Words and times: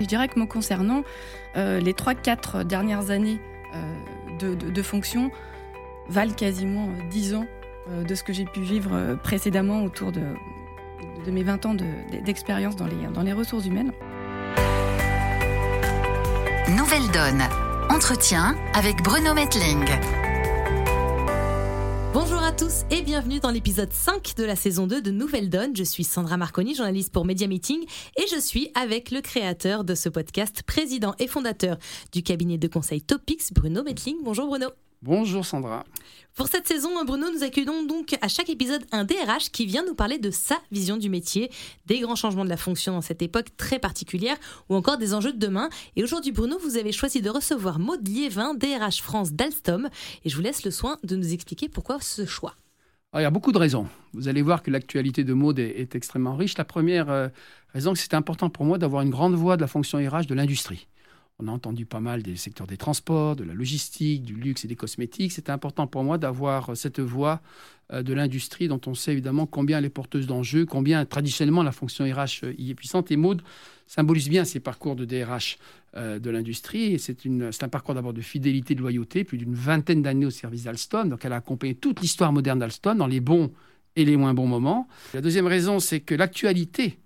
Je 0.00 0.06
dirais 0.06 0.28
que 0.28 0.38
me 0.38 0.46
concernant, 0.46 1.02
euh, 1.56 1.80
les 1.80 1.92
3-4 1.92 2.64
dernières 2.64 3.10
années 3.10 3.38
de, 4.38 4.54
de, 4.54 4.82
fonction 4.82 5.32
valent 6.08 6.32
quasiment 6.32 6.88
10 7.10 7.34
ans 7.34 7.46
de 7.90 8.14
ce 8.14 8.22
que 8.22 8.32
j'ai 8.32 8.44
pu 8.44 8.60
vivre 8.60 9.18
précédemment 9.22 9.82
autour 9.82 10.12
de, 10.12 10.22
de 11.24 11.30
mes 11.30 11.42
20 11.42 11.66
ans 11.66 11.74
d'expérience 12.24 12.76
dans, 12.76 12.86
les, 12.86 13.06
dans 13.12 13.22
les 13.22 13.32
ressources 13.32 13.66
humaines. 13.66 13.92
Nouvelle 16.68 17.10
donne. 17.12 17.42
Entretien 17.90 18.56
avec 18.74 19.02
Bruno 19.02 19.34
Metling. 19.34 19.84
Bonjour 22.14 22.40
à 22.44 22.52
tous 22.52 22.84
et 22.92 23.02
bienvenue 23.02 23.40
dans 23.40 23.50
l'épisode 23.50 23.92
5 23.92 24.36
de 24.36 24.44
la 24.44 24.54
saison 24.54 24.86
2 24.86 25.02
de 25.02 25.10
Nouvelle 25.10 25.50
Donne. 25.50 25.74
Je 25.74 25.82
suis 25.82 26.04
Sandra 26.04 26.36
Marconi, 26.36 26.72
journaliste 26.76 27.12
pour 27.12 27.24
Media 27.24 27.48
Meeting 27.48 27.84
et 28.16 28.24
je 28.32 28.38
suis 28.38 28.70
avec 28.76 29.10
le 29.10 29.20
créateur 29.20 29.82
de 29.82 29.96
ce 29.96 30.08
podcast, 30.08 30.62
président 30.62 31.16
et 31.18 31.26
fondateur 31.26 31.76
du 32.12 32.22
cabinet 32.22 32.56
de 32.56 32.68
conseil 32.68 33.02
Topics, 33.02 33.52
Bruno 33.52 33.82
Metling. 33.82 34.18
Bonjour 34.22 34.46
Bruno. 34.46 34.68
Bonjour 35.04 35.44
Sandra. 35.44 35.84
Pour 36.34 36.48
cette 36.48 36.66
saison, 36.66 36.88
Bruno, 37.04 37.26
nous 37.30 37.42
accueillons 37.42 37.84
donc 37.84 38.16
à 38.22 38.28
chaque 38.28 38.48
épisode 38.48 38.86
un 38.90 39.04
DRH 39.04 39.50
qui 39.52 39.66
vient 39.66 39.84
nous 39.84 39.94
parler 39.94 40.16
de 40.18 40.30
sa 40.30 40.56
vision 40.72 40.96
du 40.96 41.10
métier, 41.10 41.50
des 41.84 42.00
grands 42.00 42.16
changements 42.16 42.46
de 42.46 42.48
la 42.48 42.56
fonction 42.56 42.94
dans 42.94 43.02
cette 43.02 43.20
époque 43.20 43.48
très 43.58 43.78
particulière 43.78 44.38
ou 44.70 44.74
encore 44.74 44.96
des 44.96 45.12
enjeux 45.12 45.34
de 45.34 45.38
demain. 45.38 45.68
Et 45.96 46.02
aujourd'hui, 46.02 46.32
Bruno, 46.32 46.56
vous 46.58 46.78
avez 46.78 46.90
choisi 46.90 47.20
de 47.20 47.28
recevoir 47.28 47.78
Maud 47.78 48.08
Liévin, 48.08 48.54
DRH 48.54 49.02
France 49.02 49.34
d'Alstom. 49.34 49.90
Et 50.24 50.30
je 50.30 50.36
vous 50.36 50.40
laisse 50.42 50.64
le 50.64 50.70
soin 50.70 50.96
de 51.04 51.16
nous 51.16 51.34
expliquer 51.34 51.68
pourquoi 51.68 51.98
ce 52.00 52.24
choix. 52.24 52.54
il 53.12 53.20
y 53.20 53.24
a 53.24 53.30
beaucoup 53.30 53.52
de 53.52 53.58
raisons. 53.58 53.86
Vous 54.14 54.28
allez 54.28 54.40
voir 54.40 54.62
que 54.62 54.70
l'actualité 54.70 55.22
de 55.22 55.34
Maud 55.34 55.58
est, 55.58 55.94
extrêmement 55.94 56.34
riche. 56.34 56.56
La 56.56 56.64
première 56.64 57.10
euh, 57.10 57.28
raison, 57.74 57.90
c'est 57.90 57.98
que 57.98 58.02
c'était 58.04 58.16
important 58.16 58.48
pour 58.48 58.64
moi 58.64 58.78
d'avoir 58.78 59.02
une 59.02 59.10
grande 59.10 59.34
voix 59.34 59.58
de 59.58 59.60
la 59.60 59.68
fonction 59.68 59.98
RH 59.98 60.28
de 60.28 60.34
l'industrie. 60.34 60.88
On 61.40 61.48
a 61.48 61.50
entendu 61.50 61.84
pas 61.84 61.98
mal 61.98 62.22
des 62.22 62.36
secteurs 62.36 62.68
des 62.68 62.76
transports, 62.76 63.34
de 63.34 63.42
la 63.42 63.54
logistique, 63.54 64.22
du 64.22 64.34
luxe 64.34 64.64
et 64.64 64.68
des 64.68 64.76
cosmétiques. 64.76 65.32
C'était 65.32 65.50
important 65.50 65.88
pour 65.88 66.04
moi 66.04 66.16
d'avoir 66.16 66.76
cette 66.76 67.00
voix 67.00 67.40
euh, 67.92 68.04
de 68.04 68.14
l'industrie 68.14 68.68
dont 68.68 68.80
on 68.86 68.94
sait 68.94 69.10
évidemment 69.10 69.44
combien 69.44 69.78
elle 69.78 69.84
est 69.84 69.90
porteuse 69.90 70.28
d'enjeux, 70.28 70.64
combien 70.64 71.04
traditionnellement 71.04 71.64
la 71.64 71.72
fonction 71.72 72.04
RH 72.04 72.46
y 72.56 72.70
est 72.70 72.74
puissante. 72.74 73.10
Et 73.10 73.16
Maud 73.16 73.42
symbolise 73.88 74.28
bien 74.28 74.44
ces 74.44 74.60
parcours 74.60 74.94
de 74.94 75.04
DRH 75.04 75.58
euh, 75.96 76.20
de 76.20 76.30
l'industrie. 76.30 77.00
C'est 77.00 77.26
un 77.64 77.68
parcours 77.68 77.96
d'abord 77.96 78.12
de 78.12 78.22
fidélité, 78.22 78.76
de 78.76 78.80
loyauté, 78.80 79.24
plus 79.24 79.36
d'une 79.36 79.54
vingtaine 79.54 80.02
d'années 80.02 80.26
au 80.26 80.30
service 80.30 80.62
d'Alstom. 80.62 81.08
Donc 81.08 81.24
elle 81.24 81.32
a 81.32 81.36
accompagné 81.36 81.74
toute 81.74 82.00
l'histoire 82.00 82.32
moderne 82.32 82.60
d'Alstom 82.60 82.96
dans 82.96 83.08
les 83.08 83.20
bons 83.20 83.52
et 83.96 84.04
les 84.04 84.16
moins 84.16 84.34
bons 84.34 84.46
moments. 84.46 84.86
La 85.14 85.20
deuxième 85.20 85.48
raison, 85.48 85.80
c'est 85.80 85.98
que 85.98 86.14
l'actualité 86.14 86.96
euh, 86.96 87.03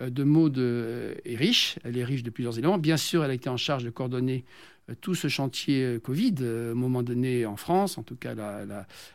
de 0.00 0.24
Maud 0.24 0.58
euh, 0.58 1.14
est 1.24 1.36
riche. 1.36 1.78
Elle 1.84 1.98
est 1.98 2.04
riche 2.04 2.22
de 2.22 2.30
plusieurs 2.30 2.58
éléments. 2.58 2.78
Bien 2.78 2.96
sûr, 2.96 3.24
elle 3.24 3.30
a 3.30 3.34
été 3.34 3.48
en 3.48 3.56
charge 3.56 3.84
de 3.84 3.90
coordonner 3.90 4.44
euh, 4.90 4.94
tout 5.00 5.14
ce 5.14 5.28
chantier 5.28 5.98
Covid, 6.02 6.34
à 6.40 6.70
un 6.70 6.74
moment 6.74 7.02
donné 7.02 7.46
en 7.46 7.56
France. 7.56 7.98
En 7.98 8.02
tout 8.02 8.16
cas, 8.16 8.34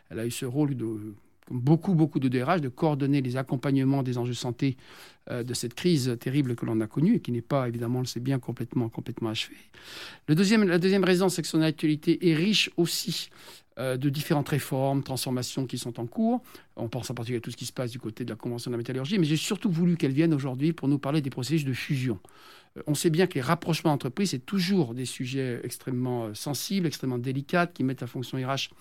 elle 0.09 0.20
a, 0.20 0.25
eu 0.25 0.31
ce 0.31 0.45
rôle 0.45 0.75
de 0.75 0.86
beaucoup, 1.50 1.94
beaucoup 1.94 2.20
de 2.20 2.28
DRH, 2.28 2.62
de 2.62 2.70
coordonner 2.70 3.22
les 3.22 3.38
accompagnements 3.38 4.03
des 4.03 4.17
enjeux 4.17 4.34
santé 4.34 4.78
de 5.30 5.54
cette 5.54 5.73
crise 5.73 6.16
terrible 6.22 6.56
que 6.56 6.66
l'on 6.66 6.80
a 6.80 6.88
connue 6.88 7.16
et 7.16 7.20
qui 7.20 7.34
n'est 7.34 7.42
pas, 7.42 7.67
évidemment, 7.67 8.00
on 8.00 8.02
le 8.02 8.08
sait 8.08 8.22
bien, 8.22 8.39
complètement, 8.39 8.88
complètement 8.88 9.30
achevée. 9.30 9.58
La 10.30 10.36
deuxième 10.36 11.04
raison, 11.04 11.28
c'est 11.28 11.42
que 11.42 11.48
son 11.50 11.62
actualité 11.62 12.30
est 12.30 12.34
riche 12.34 12.70
aussi 12.78 13.30
euh, 13.80 13.95
de 13.95 14.09
différentes 14.09 14.50
réformes, 14.50 15.04
transformations 15.04 15.67
qui 15.67 15.78
sont 15.78 16.00
en 16.00 16.08
cours. 16.08 16.42
On 16.78 16.88
pense 16.88 17.12
en 17.12 17.14
particulier 17.14 17.38
à 17.38 17.42
tout 17.42 17.52
ce 17.52 17.58
qui 17.58 17.67
se 17.67 17.73
passe 17.73 17.92
du 17.92 18.00
côté 18.00 18.26
de 18.26 18.32
la 18.32 18.36
Convention 18.36 18.72
de 18.72 18.73
la 18.73 18.80
métallurgie, 18.80 19.20
mais 19.20 19.26
j'ai 19.26 19.38
surtout 19.38 19.70
voulu 19.70 19.98
qu'elle 19.98 20.14
vienne 20.14 20.34
aujourd'hui 20.34 20.73
pour 20.73 20.88
nous 20.88 20.98
parler 20.98 21.22
des 21.22 21.30
processus 21.30 21.64
de 21.64 21.73
fusion. 21.73 22.20
Euh, 22.76 22.82
on 22.88 22.95
sait 22.95 23.11
bien 23.11 23.28
que 23.28 23.36
les 23.36 23.42
rapprochements 23.42 23.92
d'entreprises, 23.92 24.32
c'est 24.32 24.44
toujours 24.44 24.95
des 24.95 25.06
sujets 25.06 25.61
extrêmement 25.64 26.26
euh, 26.26 26.34
sensibles, 26.34 26.88
extrêmement 26.88 27.20
délicats, 27.20 27.67
qui 27.67 27.84
mettent 27.84 28.02
la 28.02 28.08
fonction 28.08 28.39
RH 28.39 28.72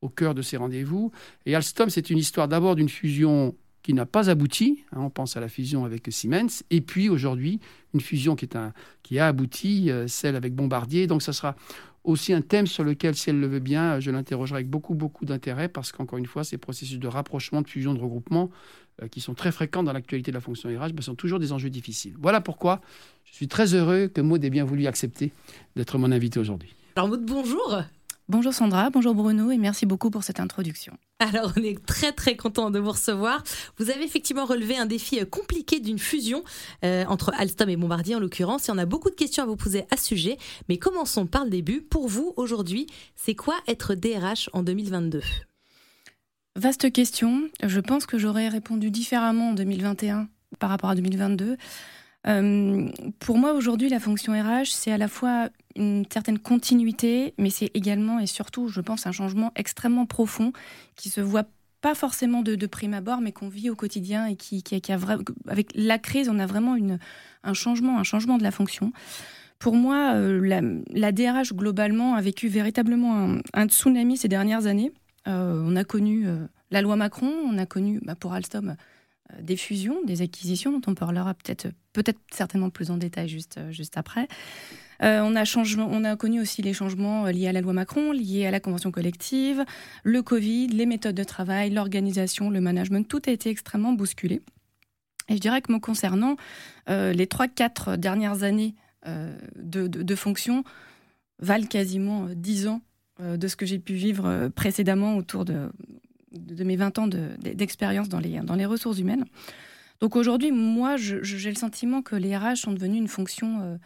au 0.00 0.08
cœur 0.08 0.34
de 0.34 0.42
ces 0.42 0.56
rendez-vous. 0.56 1.12
Et 1.46 1.54
Alstom, 1.54 1.90
c'est 1.90 2.10
une 2.10 2.18
histoire 2.18 2.48
d'abord 2.48 2.76
d'une 2.76 2.88
fusion 2.88 3.54
qui 3.82 3.94
n'a 3.94 4.06
pas 4.06 4.30
abouti. 4.30 4.84
Hein, 4.92 5.00
on 5.00 5.10
pense 5.10 5.36
à 5.36 5.40
la 5.40 5.48
fusion 5.48 5.84
avec 5.84 6.06
Siemens. 6.10 6.62
Et 6.70 6.80
puis 6.80 7.08
aujourd'hui, 7.08 7.60
une 7.94 8.00
fusion 8.00 8.36
qui, 8.36 8.44
est 8.44 8.56
un, 8.56 8.72
qui 9.02 9.18
a 9.18 9.28
abouti, 9.28 9.90
celle 10.06 10.36
avec 10.36 10.54
Bombardier. 10.54 11.06
Donc 11.06 11.22
ça 11.22 11.32
sera 11.32 11.56
aussi 12.04 12.32
un 12.32 12.40
thème 12.40 12.66
sur 12.66 12.84
lequel, 12.84 13.14
si 13.14 13.30
elle 13.30 13.40
le 13.40 13.46
veut 13.46 13.60
bien, 13.60 14.00
je 14.00 14.10
l'interrogerai 14.10 14.58
avec 14.58 14.70
beaucoup, 14.70 14.94
beaucoup 14.94 15.24
d'intérêt 15.24 15.68
parce 15.68 15.92
qu'encore 15.92 16.18
une 16.18 16.26
fois, 16.26 16.44
ces 16.44 16.58
processus 16.58 16.98
de 16.98 17.08
rapprochement, 17.08 17.62
de 17.62 17.68
fusion, 17.68 17.94
de 17.94 18.00
regroupement, 18.00 18.50
euh, 19.02 19.08
qui 19.08 19.20
sont 19.20 19.34
très 19.34 19.52
fréquents 19.52 19.82
dans 19.82 19.92
l'actualité 19.92 20.30
de 20.30 20.34
la 20.34 20.40
fonction 20.40 20.68
RH, 20.68 20.92
ben, 20.92 21.02
sont 21.02 21.14
toujours 21.14 21.38
des 21.38 21.52
enjeux 21.52 21.70
difficiles. 21.70 22.14
Voilà 22.18 22.40
pourquoi 22.40 22.80
je 23.24 23.34
suis 23.34 23.48
très 23.48 23.74
heureux 23.74 24.08
que 24.08 24.20
Maud 24.20 24.42
ait 24.44 24.50
bien 24.50 24.64
voulu 24.64 24.86
accepter 24.86 25.32
d'être 25.76 25.98
mon 25.98 26.10
invité 26.10 26.40
aujourd'hui. 26.40 26.74
Alors 26.96 27.08
Maud, 27.08 27.24
bonjour. 27.24 27.82
Bonjour 28.30 28.52
Sandra, 28.52 28.90
bonjour 28.90 29.14
Bruno 29.14 29.50
et 29.50 29.56
merci 29.56 29.86
beaucoup 29.86 30.10
pour 30.10 30.22
cette 30.22 30.38
introduction. 30.38 30.92
Alors 31.18 31.50
on 31.56 31.62
est 31.62 31.82
très 31.86 32.12
très 32.12 32.36
content 32.36 32.70
de 32.70 32.78
vous 32.78 32.90
recevoir. 32.90 33.42
Vous 33.78 33.88
avez 33.88 34.04
effectivement 34.04 34.44
relevé 34.44 34.76
un 34.76 34.84
défi 34.84 35.18
euh, 35.18 35.24
compliqué 35.24 35.80
d'une 35.80 35.98
fusion 35.98 36.44
euh, 36.84 37.06
entre 37.06 37.32
Alstom 37.38 37.70
et 37.70 37.76
Bombardier 37.76 38.16
en 38.16 38.20
l'occurrence. 38.20 38.68
Et 38.68 38.72
on 38.72 38.76
a 38.76 38.84
beaucoup 38.84 39.08
de 39.08 39.14
questions 39.14 39.44
à 39.44 39.46
vous 39.46 39.56
poser 39.56 39.86
à 39.90 39.96
ce 39.96 40.04
sujet. 40.04 40.36
Mais 40.68 40.76
commençons 40.76 41.24
par 41.24 41.44
le 41.44 41.50
début. 41.50 41.80
Pour 41.80 42.06
vous 42.06 42.34
aujourd'hui, 42.36 42.86
c'est 43.16 43.34
quoi 43.34 43.54
être 43.66 43.94
DRH 43.94 44.50
en 44.52 44.62
2022 44.62 45.22
Vaste 46.54 46.92
question. 46.92 47.48
Je 47.64 47.80
pense 47.80 48.04
que 48.04 48.18
j'aurais 48.18 48.48
répondu 48.48 48.90
différemment 48.90 49.50
en 49.50 49.54
2021 49.54 50.28
par 50.58 50.68
rapport 50.68 50.90
à 50.90 50.94
2022. 50.94 51.56
Euh, 52.26 52.88
pour 53.20 53.38
moi, 53.38 53.52
aujourd'hui, 53.52 53.88
la 53.88 54.00
fonction 54.00 54.32
RH, 54.32 54.66
c'est 54.66 54.90
à 54.90 54.98
la 54.98 55.08
fois 55.08 55.48
une 55.76 56.04
certaine 56.12 56.38
continuité, 56.38 57.34
mais 57.38 57.50
c'est 57.50 57.70
également 57.74 58.18
et 58.18 58.26
surtout, 58.26 58.68
je 58.68 58.80
pense, 58.80 59.06
un 59.06 59.12
changement 59.12 59.52
extrêmement 59.54 60.06
profond 60.06 60.52
qui 60.96 61.08
se 61.10 61.20
voit 61.20 61.44
pas 61.80 61.94
forcément 61.94 62.42
de, 62.42 62.66
prime 62.66 62.94
abord, 62.94 63.20
mais 63.20 63.30
qu'on 63.30 63.48
vit 63.48 63.70
au 63.70 63.76
quotidien 63.76 64.26
et 64.26 64.34
qui, 64.34 64.64
a 64.88 64.98
avec 65.46 65.68
la 65.74 65.98
crise, 65.98 66.28
on 66.28 66.40
a 66.40 66.46
vraiment 66.46 66.76
un 67.44 67.54
changement, 67.54 68.00
un 68.00 68.02
changement 68.02 68.36
de 68.36 68.42
la 68.42 68.50
fonction. 68.50 68.92
Pour 69.60 69.74
moi, 69.74 70.14
euh, 70.14 70.80
la, 70.90 71.12
DRH 71.12 71.52
globalement 71.52 72.14
a 72.14 72.20
vécu 72.20 72.48
véritablement 72.48 73.36
un, 73.54 73.66
tsunami 73.68 74.16
ces 74.16 74.28
dernières 74.28 74.66
années. 74.66 74.92
Euh, 75.28 75.62
on 75.64 75.76
a 75.76 75.84
connu 75.84 76.26
la 76.72 76.82
loi 76.82 76.96
Macron, 76.96 77.32
on 77.44 77.58
a 77.58 77.66
connu 77.66 78.00
bah, 78.04 78.16
pour 78.16 78.32
Alstom 78.32 78.76
des 79.40 79.56
fusions, 79.56 80.02
des 80.04 80.22
acquisitions, 80.22 80.72
dont 80.72 80.90
on 80.90 80.94
parlera 80.94 81.34
peut-être 81.34 81.68
peut-être 81.92 82.20
certainement 82.32 82.70
plus 82.70 82.90
en 82.90 82.96
détail 82.96 83.28
juste, 83.28 83.58
euh, 83.58 83.70
juste 83.70 83.96
après. 83.96 84.28
Euh, 85.02 85.20
on, 85.22 85.36
a 85.36 85.44
changement, 85.44 85.88
on 85.90 86.04
a 86.04 86.16
connu 86.16 86.40
aussi 86.40 86.62
les 86.62 86.72
changements 86.72 87.26
liés 87.26 87.48
à 87.48 87.52
la 87.52 87.60
loi 87.60 87.72
Macron, 87.72 88.10
liés 88.10 88.46
à 88.46 88.50
la 88.50 88.58
convention 88.58 88.90
collective, 88.90 89.64
le 90.02 90.22
Covid, 90.22 90.68
les 90.68 90.86
méthodes 90.86 91.14
de 91.14 91.24
travail, 91.24 91.70
l'organisation, 91.70 92.50
le 92.50 92.60
management, 92.60 93.06
tout 93.06 93.22
a 93.26 93.30
été 93.30 93.50
extrêmement 93.50 93.92
bousculé. 93.92 94.42
Et 95.28 95.34
je 95.34 95.40
dirais 95.40 95.60
que 95.60 95.70
me 95.72 95.78
concernant, 95.78 96.36
les 96.88 97.26
3-4 97.26 97.96
dernières 97.96 98.44
années 98.44 98.74
de, 99.06 99.86
de, 99.86 100.02
de, 100.02 100.14
fonction 100.14 100.64
valent 101.38 101.66
quasiment 101.66 102.28
10 102.34 102.68
ans 102.68 102.80
de 103.20 103.46
ce 103.46 103.54
que 103.54 103.66
j'ai 103.66 103.78
pu 103.78 103.92
vivre 103.92 104.48
précédemment 104.48 105.16
autour 105.16 105.44
de, 105.44 105.70
de 106.32 106.64
mes 106.64 106.76
20 106.76 106.98
ans 106.98 107.08
d'expérience 107.08 108.08
dans, 108.08 108.20
les, 108.20 108.40
dans 108.40 108.54
les 108.54 108.66
ressources 108.66 108.98
humaines. 108.98 109.24
Donc 110.00 110.14
aujourd'hui, 110.14 110.52
moi, 110.52 110.96
j'ai 110.96 111.50
le 111.50 111.56
sentiment 111.56 112.02
que 112.02 112.14
les 112.14 112.36
RH 112.36 112.56
sont 112.56 112.72
devenus 112.72 112.98
une 112.98 113.08
fonction 113.08 113.60
euh, 113.60 113.76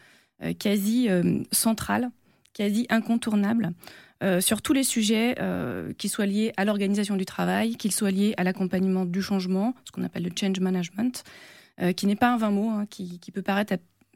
euh, 0.43 0.53
quasi 0.53 1.09
euh, 1.09 1.43
centrale, 1.53 2.11
quasi 2.53 2.87
incontournable. 2.91 3.73
sur 4.41 4.63
tous 4.63 4.73
les 4.73 4.85
sujets 4.85 5.35
qui 5.99 6.09
soient 6.09 6.27
liés 6.27 6.53
à 6.57 6.65
l'organisation 6.65 7.17
du 7.17 7.25
travail, 7.25 7.75
qu'ils 7.75 7.91
soient 7.91 8.13
liés 8.13 8.35
à 8.37 8.45
l'accompagnement 8.45 9.05
du 9.05 9.21
changement, 9.21 9.75
ce 9.85 9.91
qu'on 9.91 10.05
appelle 10.05 10.23
le 10.23 10.31
change 10.39 10.61
management, 10.61 11.25
qui 11.97 12.07
n'est 12.07 12.15
pas 12.15 12.33
un 12.33 12.37
vain 12.37 12.53
mot, 12.53 12.71
hein, 12.71 12.87
qui, 12.89 13.19
peut 13.35 13.43
paraître 13.43 13.75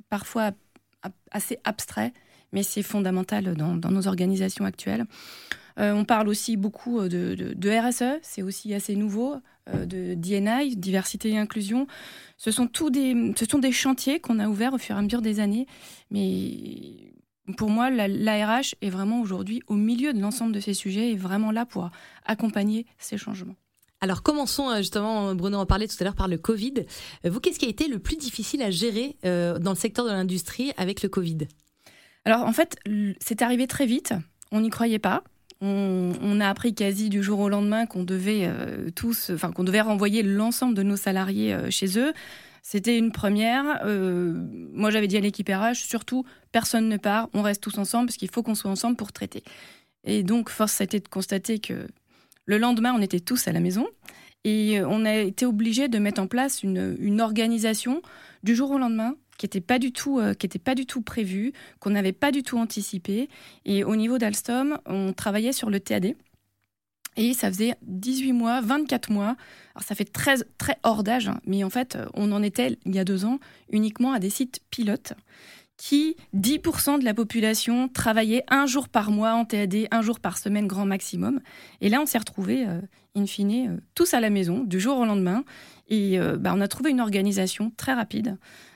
parfois 0.09 0.53
assez 1.33 1.59
abstrait, 1.65 2.13
mais 2.53 2.63
c'est 2.63 2.85
fondamental 2.85 3.57
dans, 3.57 3.91
nos 3.91 4.07
organisations 4.07 4.65
actuelles. 4.65 5.07
Euh, 5.79 5.93
on 5.93 6.05
parle 6.05 6.29
aussi 6.29 6.57
beaucoup 6.57 7.01
euh, 7.01 7.09
de, 7.09 7.71
RSE, 7.71 8.19
c'est 8.23 8.43
aussi 8.43 8.73
assez 8.73 8.97
nouveau, 8.97 9.37
euh, 9.69 9.85
de 9.85 10.15
DNI, 10.15 10.77
diversité 10.77 11.31
et 11.31 11.39
inclusion. 11.39 11.87
Ce 12.39 12.51
sont, 12.51 12.67
tous 12.67 12.91
des, 12.91 13.35
ce 13.37 13.45
sont 13.45 13.59
des 13.59 13.73
chantiers 13.73 14.21
qu'on 14.21 14.39
a 14.39 14.49
ouverts 14.49 14.75
au 14.75 14.79
fur 14.79 14.97
et 14.97 14.99
à 14.99 15.03
mesure 15.03 15.23
des 15.23 15.41
années, 15.41 15.67
mais 16.11 17.13
pour 17.57 17.71
moi, 17.71 17.91
l'ARH 17.91 18.75
est 18.81 18.91
vraiment 18.91 19.21
aujourd'hui 19.21 19.63
au 19.69 19.75
milieu 19.75 20.13
de 20.13 20.21
l'ensemble 20.21 20.53
de 20.53 20.61
ces 20.61 20.75
sujets 20.75 21.13
et 21.13 21.17
vraiment 21.17 21.53
là 21.53 21.67
pour 21.67 21.91
accompagner 22.25 22.87
ces 22.99 23.19
changements. 23.19 23.55
Alors 24.01 24.23
commençons 24.23 24.77
justement, 24.77 25.35
Bruno 25.35 25.59
en 25.59 25.65
parlait 25.65 25.89
tout 25.89 25.97
à 26.01 26.05
l'heure 26.05 26.17
par 26.17 26.29
le 26.29 26.37
Covid. 26.37 26.85
Vous, 27.25 27.41
qu'est-ce 27.41 27.59
qui 27.59 27.65
a 27.65 27.69
été 27.69 27.89
le 27.89 27.99
plus 27.99 28.17
difficile 28.17 28.63
à 28.63 28.71
gérer 28.71 29.17
dans 29.23 29.71
le 29.71 29.77
secteur 29.77 30.05
de 30.05 30.11
l'industrie 30.11 30.73
avec 30.77 31.03
le 31.03 31.09
Covid? 31.09 31.39
Alors 32.25 32.43
en 32.43 32.53
fait, 32.53 32.77
c'est 33.21 33.41
arrivé 33.43 33.67
très 33.67 33.87
vite, 33.87 34.13
on 34.51 34.61
n'y 34.61 34.69
croyait 34.69 34.99
pas. 34.99 35.23
On, 35.61 36.41
a 36.41 36.49
appris 36.49 36.75
quasi 36.75 37.09
du 37.09 37.23
jour 37.23 37.41
au 37.41 37.49
lendemain 37.49 37.87
qu'on 37.87 38.05
devait 38.05 38.43
euh, 38.45 38.91
tous, 38.95 39.31
enfin 39.31 39.53
qu'on 39.53 39.65
devait 39.65 39.81
renvoyer 39.81 40.23
l'ensemble 40.23 40.75
de 40.75 40.83
nos 40.83 40.97
salariés 40.97 41.55
euh, 41.55 41.71
chez 41.71 41.99
eux. 41.99 42.13
C'était 42.63 42.99
une 42.99 43.13
première. 43.13 43.85
moi, 43.85 44.91
j'avais 44.91 45.07
dit 45.07 45.17
à 45.17 45.21
l'équipe 45.21 45.51
surtout, 45.75 46.25
personne 46.51 46.89
ne 46.89 46.97
part, 46.97 47.29
on 47.33 47.43
reste 47.43 47.63
tous 47.63 47.79
ensemble 47.79 48.07
parce 48.07 48.17
qu'il 48.17 48.29
faut 48.29 48.43
qu'on 48.43 48.57
soit 48.57 48.71
ensemble 48.71 48.97
pour 48.97 49.13
traiter. 49.13 49.45
Et 50.03 50.25
donc, 50.25 50.51
force 50.51 50.81
a 50.81 50.85
été 50.85 50.99
de 50.99 51.07
constater 51.07 51.61
que 51.61 51.87
le 52.45 52.59
lendemain, 52.59 52.93
on 52.93 53.01
était 53.01 53.21
tous 53.21 53.47
à 53.47 53.53
la 53.53 53.61
maison 53.61 53.87
et 54.43 54.81
on 54.85 55.05
a 55.05 55.15
été 55.15 55.47
obligé 55.47 55.87
de 55.87 56.01
mettre 56.01 56.21
en 56.21 56.27
place 56.27 56.65
une 56.65 57.21
organisation 57.21 58.03
du 58.43 58.57
jour 58.57 58.73
au 58.73 58.79
lendemain 58.79 59.15
qui 59.37 59.47
n'était 59.47 59.61
pas 59.61 59.79
du 59.79 59.93
tout, 59.93 60.19
euh, 60.19 60.35
pas 60.65 60.75
du 60.75 60.87
tout 60.87 61.03
prévu, 61.03 61.53
qu'on 61.81 61.91
n'avait 61.91 62.13
pas 62.13 62.33
du 62.33 62.43
tout 62.43 62.59
anticipé. 62.59 63.29
Et 63.65 63.85
au 63.85 63.97
niveau 63.97 64.19
d'Alstom, 64.19 64.79
on 64.87 65.13
travaillait 65.13 65.53
sur 65.53 65.71
le 65.71 65.81
TAD. 65.81 66.15
Et 67.19 67.33
ça 67.33 67.51
faisait 67.51 67.77
18 67.83 68.33
mois, 68.33 68.61
24 68.61 69.11
mois. 69.11 69.37
Alors 69.75 69.85
ça 69.85 69.95
fait 69.95 70.05
très, 70.05 70.37
très 70.59 70.77
hors 70.83 71.03
d'âge, 71.03 71.29
hein, 71.29 71.41
mais 71.47 71.65
en 71.65 71.71
fait, 71.71 71.97
on 72.15 72.31
en 72.33 72.43
était 72.43 72.79
il 72.85 72.95
y 72.95 72.99
a 72.99 73.05
deux 73.05 73.25
ans 73.25 73.39
uniquement 73.71 74.13
à 74.13 74.19
des 74.19 74.29
sites 74.29 74.61
pilotes 74.71 75.15
qui, 75.77 76.17
10% 76.35 76.99
de 76.99 77.05
la 77.05 77.15
population 77.15 77.89
travaillait 77.89 78.45
un 78.49 78.67
jour 78.67 78.89
par 78.89 79.11
mois 79.11 79.33
en 79.35 79.45
TAD, 79.45 79.89
un 79.91 80.03
jour 80.03 80.21
par 80.21 80.39
semaine 80.39 80.67
grand 80.67 80.87
maximum. 80.87 81.41
Et 81.81 81.89
là, 81.89 82.01
on 82.01 82.07
s'est 82.07 82.19
retrouvés, 82.19 82.67
euh, 82.67 82.81
in 83.15 83.27
fine, 83.27 83.69
euh, 83.69 83.81
tous 83.95 84.15
à 84.15 84.21
la 84.21 84.31
maison, 84.31 84.65
du 84.65 84.81
jour 84.81 84.99
au 84.99 85.05
lendemain. 85.05 85.45
Et 85.89 86.19
bah, 86.41 86.53
on 86.53 86.61
a 86.61 86.67
trouvé 86.67 86.91
une 86.91 87.01
organisation 87.01 87.71
très 87.77 87.95
rapide 87.95 88.31
euh, 88.31 88.76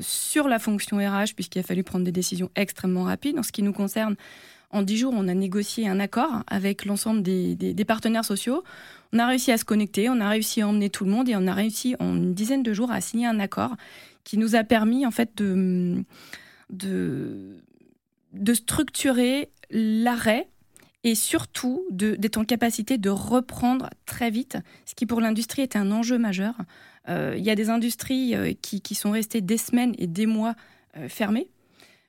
sur 0.00 0.48
la 0.48 0.58
fonction 0.58 0.98
RH, 0.98 1.34
puisqu'il 1.34 1.58
a 1.60 1.62
fallu 1.62 1.82
prendre 1.82 2.04
des 2.04 2.12
décisions 2.12 2.50
extrêmement 2.54 3.04
rapides. 3.04 3.38
En 3.38 3.42
ce 3.42 3.52
qui 3.52 3.62
nous 3.62 3.72
concerne, 3.72 4.16
en 4.70 4.82
dix 4.82 4.98
jours, 4.98 5.14
on 5.16 5.28
a 5.28 5.34
négocié 5.34 5.88
un 5.88 5.98
accord 5.98 6.42
avec 6.46 6.84
l'ensemble 6.84 7.22
des, 7.22 7.84
partenaires 7.86 8.24
sociaux. 8.24 8.62
On 9.12 9.18
a 9.18 9.26
réussi 9.26 9.50
à 9.50 9.56
se 9.56 9.64
connecter, 9.64 10.10
on 10.10 10.20
a 10.20 10.28
réussi 10.28 10.60
à 10.60 10.68
emmener 10.68 10.90
tout 10.90 11.04
le 11.04 11.10
monde 11.10 11.28
et 11.28 11.36
on 11.36 11.46
a 11.46 11.54
réussi 11.54 11.96
en 11.98 12.16
une 12.16 12.34
dizaine 12.34 12.62
de 12.62 12.74
jours 12.74 12.90
à 12.90 13.00
signer 13.00 13.26
un 13.26 13.40
accord 13.40 13.76
qui 14.24 14.36
nous 14.36 14.56
a 14.56 14.64
permis 14.64 15.06
en 15.06 15.10
fait 15.10 15.34
de 15.34 16.04
structurer 18.52 19.48
l'arrêt 19.70 20.48
et 21.04 21.14
surtout 21.14 21.86
d'être 21.90 22.36
en 22.36 22.44
capacité 22.44 22.98
de 22.98 23.08
reprendre 23.08 23.88
très 24.04 24.30
vite, 24.30 24.58
ce 24.84 24.94
qui 24.94 25.06
pour 25.06 25.20
l'industrie 25.20 25.62
était 25.62 25.78
un 25.78 25.90
enjeu 25.92 26.18
majeur. 26.18 26.54
Euh, 27.08 27.34
il 27.36 27.44
y 27.44 27.50
a 27.50 27.54
des 27.54 27.70
industries 27.70 28.34
euh, 28.34 28.52
qui, 28.60 28.94
sont 28.94 29.10
restées 29.10 29.40
des 29.40 29.56
semaines 29.56 29.94
et 29.98 30.06
des 30.06 30.26
mois 30.26 30.54
euh, 30.96 31.08
fermées. 31.08 31.48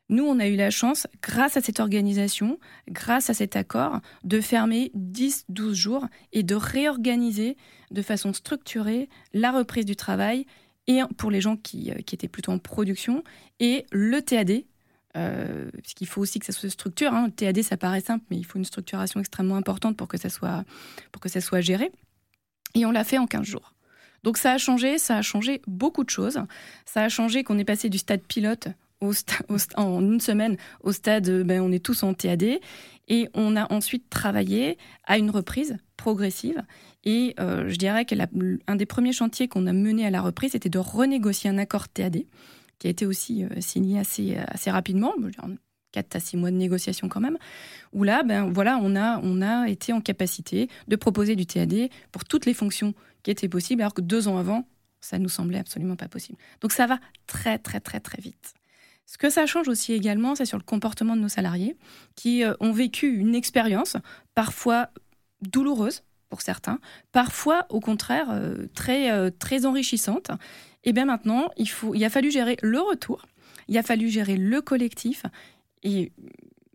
Nous, 0.10 0.24
on 0.24 0.40
a 0.40 0.48
eu 0.48 0.56
la 0.56 0.72
chance, 0.72 1.08
grâce 1.22 1.56
à 1.56 1.62
cette 1.62 1.80
organisation, 1.80 2.60
grâce 2.90 3.30
à 3.30 3.34
cet 3.36 3.56
accord, 3.56 4.00
de 4.24 4.42
fermer 4.42 4.92
10-12 4.98 5.74
jours 5.74 6.08
et 6.34 6.42
de 6.42 6.56
réorganiser 6.56 7.58
de 7.92 8.02
façon 8.02 8.34
structurée 8.34 9.08
la 9.34 9.52
reprise 9.52 9.86
du 9.86 9.96
travail 9.96 10.48
et 10.88 11.02
pour 11.18 11.30
les 11.30 11.42
gens 11.42 11.58
qui, 11.58 11.92
étaient 11.92 12.28
plutôt 12.28 12.52
en 12.52 12.58
production 12.58 13.24
et 13.60 13.86
le 13.92 14.24
TAD, 14.24 14.64
puisqu'il 15.84 16.08
faut 16.08 16.22
aussi 16.22 16.40
que 16.40 16.46
ça 16.48 16.54
se 16.54 16.68
structure. 16.70 17.14
Hein. 17.14 17.28
Le 17.28 17.32
TAD, 17.32 17.62
ça 17.62 17.78
paraît 17.78 18.02
simple, 18.02 18.26
mais 18.32 18.38
il 18.38 18.44
faut 18.44 18.58
une 18.58 18.66
structuration 18.66 19.20
extrêmement 19.20 19.58
importante 19.58 19.96
pour 19.96 20.08
que 20.08 20.18
ça 20.18 20.30
soit, 20.30 20.64
pour 21.12 21.22
que 21.22 21.30
ça 21.30 21.40
soit 21.40 21.62
géré. 21.62 21.92
Et 22.74 22.88
on 22.88 22.92
l'a 22.92 23.04
fait 23.04 23.20
en 23.20 23.28
15 23.28 23.46
jours. 23.46 23.76
Donc 24.24 24.38
ça 24.38 24.54
a 24.54 24.58
changé, 24.58 24.98
ça 24.98 25.18
a 25.18 25.22
changé 25.22 25.62
beaucoup 25.68 26.04
de 26.04 26.10
choses. 26.10 26.40
Ça 26.86 27.04
a 27.04 27.10
changé 27.10 27.44
qu'on 27.44 27.58
est 27.58 27.66
passé 27.66 27.90
du 27.90 27.98
stade 27.98 28.22
pilote 28.22 28.70
en 29.76 30.02
une 30.02 30.20
semaine 30.20 30.58
au 30.82 30.92
stade, 30.92 31.30
ben, 31.44 31.62
on 31.62 31.72
est 31.72 31.84
tous 31.84 32.04
en 32.04 32.14
TAD. 32.14 32.60
Et 33.12 33.28
on 33.34 33.56
a 33.56 33.72
ensuite 33.74 34.10
travaillé 34.10 34.78
à 35.06 35.18
une 35.18 35.32
reprise 35.32 35.78
progressive. 35.98 36.62
Et 37.04 37.34
euh, 37.40 37.68
je 37.68 37.76
dirais 37.76 38.06
qu'un 38.06 38.76
des 38.76 38.86
premiers 38.86 39.14
chantiers 39.14 39.48
qu'on 39.48 39.66
a 39.66 39.74
mené 39.74 40.06
à 40.06 40.12
la 40.12 40.22
reprise, 40.22 40.52
c'était 40.52 40.70
de 40.70 40.78
renégocier 40.78 41.50
un 41.50 41.58
accord 41.58 41.90
TAD, 41.90 42.24
qui 42.78 42.88
a 42.88 42.90
été 42.90 43.08
aussi 43.08 43.44
euh, 43.44 43.48
signé 43.62 44.00
assez, 44.00 44.38
assez 44.48 44.70
rapidement. 44.70 45.14
4 45.92 46.16
à 46.16 46.20
6 46.20 46.38
mois 46.38 46.52
de 46.52 46.56
négociation 46.56 47.10
quand 47.10 47.20
même, 47.20 47.38
où 47.94 48.04
là, 48.04 48.24
ben 48.24 48.52
voilà, 48.52 48.80
on 48.82 48.96
a, 48.96 49.20
on 49.24 49.42
a 49.42 49.68
été 49.70 49.94
en 49.94 50.02
capacité 50.02 50.70
de 50.88 50.96
proposer 50.96 51.36
du 51.36 51.46
TAD 51.46 51.90
pour 52.12 52.26
toutes 52.26 52.46
les 52.46 52.54
fonctions 52.54 52.94
qui 53.24 53.32
étaient 53.32 53.50
possibles, 53.50 53.82
alors 53.82 53.94
que 53.94 54.02
deux 54.02 54.28
ans 54.28 54.38
avant, 54.38 54.68
ça 55.02 55.18
nous 55.20 55.30
semblait 55.30 55.60
absolument 55.60 55.96
pas 55.96 56.08
possible. 56.08 56.38
Donc 56.62 56.72
ça 56.72 56.86
va 56.88 57.00
très 57.28 57.58
très 57.58 57.80
très 57.80 58.00
très 58.00 58.22
vite. 58.22 58.54
Ce 59.06 59.18
que 59.18 59.32
ça 59.32 59.48
change 59.48 59.68
aussi 59.68 59.94
également, 59.94 60.36
c'est 60.36 60.46
sur 60.46 60.60
le 60.60 60.64
comportement 60.64 61.16
de 61.16 61.22
nos 61.22 61.30
salariés, 61.30 61.76
qui 62.16 62.44
euh, 62.44 62.54
ont 62.60 62.72
vécu 62.72 63.12
une 63.12 63.34
expérience 63.34 63.98
parfois 64.36 64.90
douloureuse 65.42 66.04
pour 66.30 66.42
certains, 66.42 66.80
parfois 67.12 67.66
au 67.70 67.80
contraire 67.80 68.28
euh, 68.30 68.68
très, 68.76 69.12
euh, 69.12 69.32
très 69.32 69.66
enrichissante. 69.66 70.30
Et 70.84 70.94
bien 70.94 71.06
maintenant, 71.06 71.50
il, 71.58 71.68
faut, 71.68 71.96
il 71.96 72.04
a 72.06 72.10
fallu 72.12 72.30
gérer 72.30 72.58
le 72.62 72.80
retour, 72.80 73.26
il 73.68 73.80
a 73.80 73.84
fallu 73.84 74.10
gérer 74.10 74.38
le 74.38 74.62
collectif, 74.62 75.24
et 75.84 76.12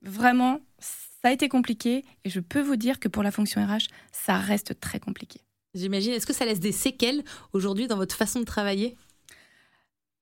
vraiment, 0.03 0.61
ça 0.79 1.29
a 1.29 1.33
été 1.33 1.49
compliqué 1.49 2.05
et 2.25 2.31
je 2.31 2.41
peux 2.41 2.61
vous 2.61 2.77
dire 2.77 3.01
que 3.01 3.09
pour 3.09 3.23
la 3.23 3.31
fonction 3.31 3.65
RH, 3.65 3.89
ça 4.13 4.37
reste 4.37 4.79
très 4.81 5.01
compliqué. 5.01 5.41
J'imagine. 5.75 6.13
Est-ce 6.13 6.27
que 6.27 6.33
ça 6.33 6.45
laisse 6.45 6.61
des 6.61 6.73
séquelles 6.73 7.25
aujourd'hui 7.53 7.87
dans 7.87 7.97
votre 7.97 8.15
façon 8.15 8.41
de 8.41 8.45
travailler? 8.45 8.97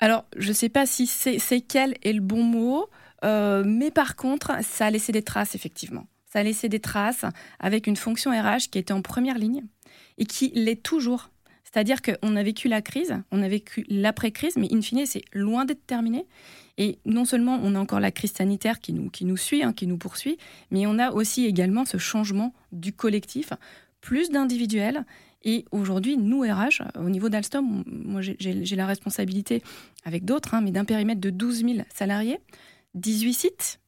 Alors, 0.00 0.24
je 0.36 0.48
ne 0.48 0.52
sais 0.54 0.68
pas 0.68 0.86
si 0.86 1.06
séquelles 1.06 1.94
est 2.02 2.12
le 2.12 2.20
bon 2.20 2.42
mot, 2.42 2.88
euh, 3.24 3.62
mais 3.64 3.90
par 3.90 4.16
contre, 4.16 4.52
ça 4.62 4.86
a 4.86 4.90
laissé 4.90 5.12
des 5.12 5.22
traces, 5.22 5.54
effectivement. 5.54 6.06
Ça 6.32 6.40
a 6.40 6.42
laissé 6.42 6.68
des 6.68 6.80
traces 6.80 7.24
avec 7.60 7.86
une 7.86 7.96
fonction 7.96 8.30
RH 8.30 8.70
qui 8.70 8.78
était 8.78 8.94
en 8.94 9.02
première 9.02 9.38
ligne 9.38 9.64
et 10.18 10.24
qui 10.24 10.50
l'est 10.54 10.82
toujours. 10.82 11.30
C'est-à-dire 11.62 12.02
qu'on 12.02 12.36
a 12.36 12.42
vécu 12.42 12.68
la 12.68 12.82
crise, 12.82 13.14
on 13.30 13.42
a 13.42 13.48
vécu 13.48 13.84
l'après-crise, 13.88 14.56
mais 14.56 14.68
in 14.72 14.80
fine, 14.82 15.06
c'est 15.06 15.22
loin 15.32 15.64
d'être 15.64 15.86
terminé. 15.86 16.26
Et 16.78 16.98
non 17.04 17.24
seulement 17.24 17.60
on 17.62 17.74
a 17.74 17.78
encore 17.78 18.00
la 18.00 18.10
crise 18.10 18.32
sanitaire 18.32 18.80
qui 18.80 18.92
nous, 18.92 19.10
qui 19.10 19.24
nous 19.24 19.36
suit, 19.36 19.62
hein, 19.62 19.72
qui 19.72 19.86
nous 19.86 19.98
poursuit, 19.98 20.38
mais 20.70 20.86
on 20.86 20.98
a 20.98 21.10
aussi 21.12 21.44
également 21.44 21.84
ce 21.84 21.98
changement 21.98 22.54
du 22.72 22.92
collectif, 22.92 23.52
plus 24.00 24.30
d'individuels. 24.30 25.04
Et 25.44 25.64
aujourd'hui, 25.70 26.16
nous, 26.16 26.42
RH, 26.42 26.82
au 26.96 27.10
niveau 27.10 27.28
d'Alstom, 27.28 27.84
moi 27.86 28.20
j'ai 28.22 28.76
la 28.76 28.86
responsabilité 28.86 29.62
avec 30.04 30.24
d'autres, 30.24 30.54
hein, 30.54 30.60
mais 30.60 30.70
d'un 30.70 30.84
périmètre 30.84 31.20
de 31.20 31.30
12 31.30 31.64
000 31.64 31.72
salariés, 31.92 32.38
18 32.94 33.32
sites. 33.34 33.80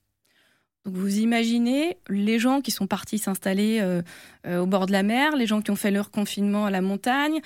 Donc 0.85 0.97
vous 0.97 1.19
imaginez 1.19 1.97
les 2.11 2.39
gens 2.39 2.61
qui 2.61 2.71
sont 2.71 2.87
partis 2.87 3.19
s'installer 3.19 3.79
euh, 3.81 4.03
euh, 4.47 4.59
au 4.59 4.67
bord 4.67 4.85
de 4.85 4.93
la 4.93 5.03
mer, 5.03 5.35
les 5.35 5.47
gens 5.47 5.63
qui 5.63 5.71
ont 5.71 5.77
fait 5.77 5.91
leur 5.91 6.11
confinement 6.11 6.67
à 6.67 6.71
la 6.71 6.83
montagne, 6.83 7.41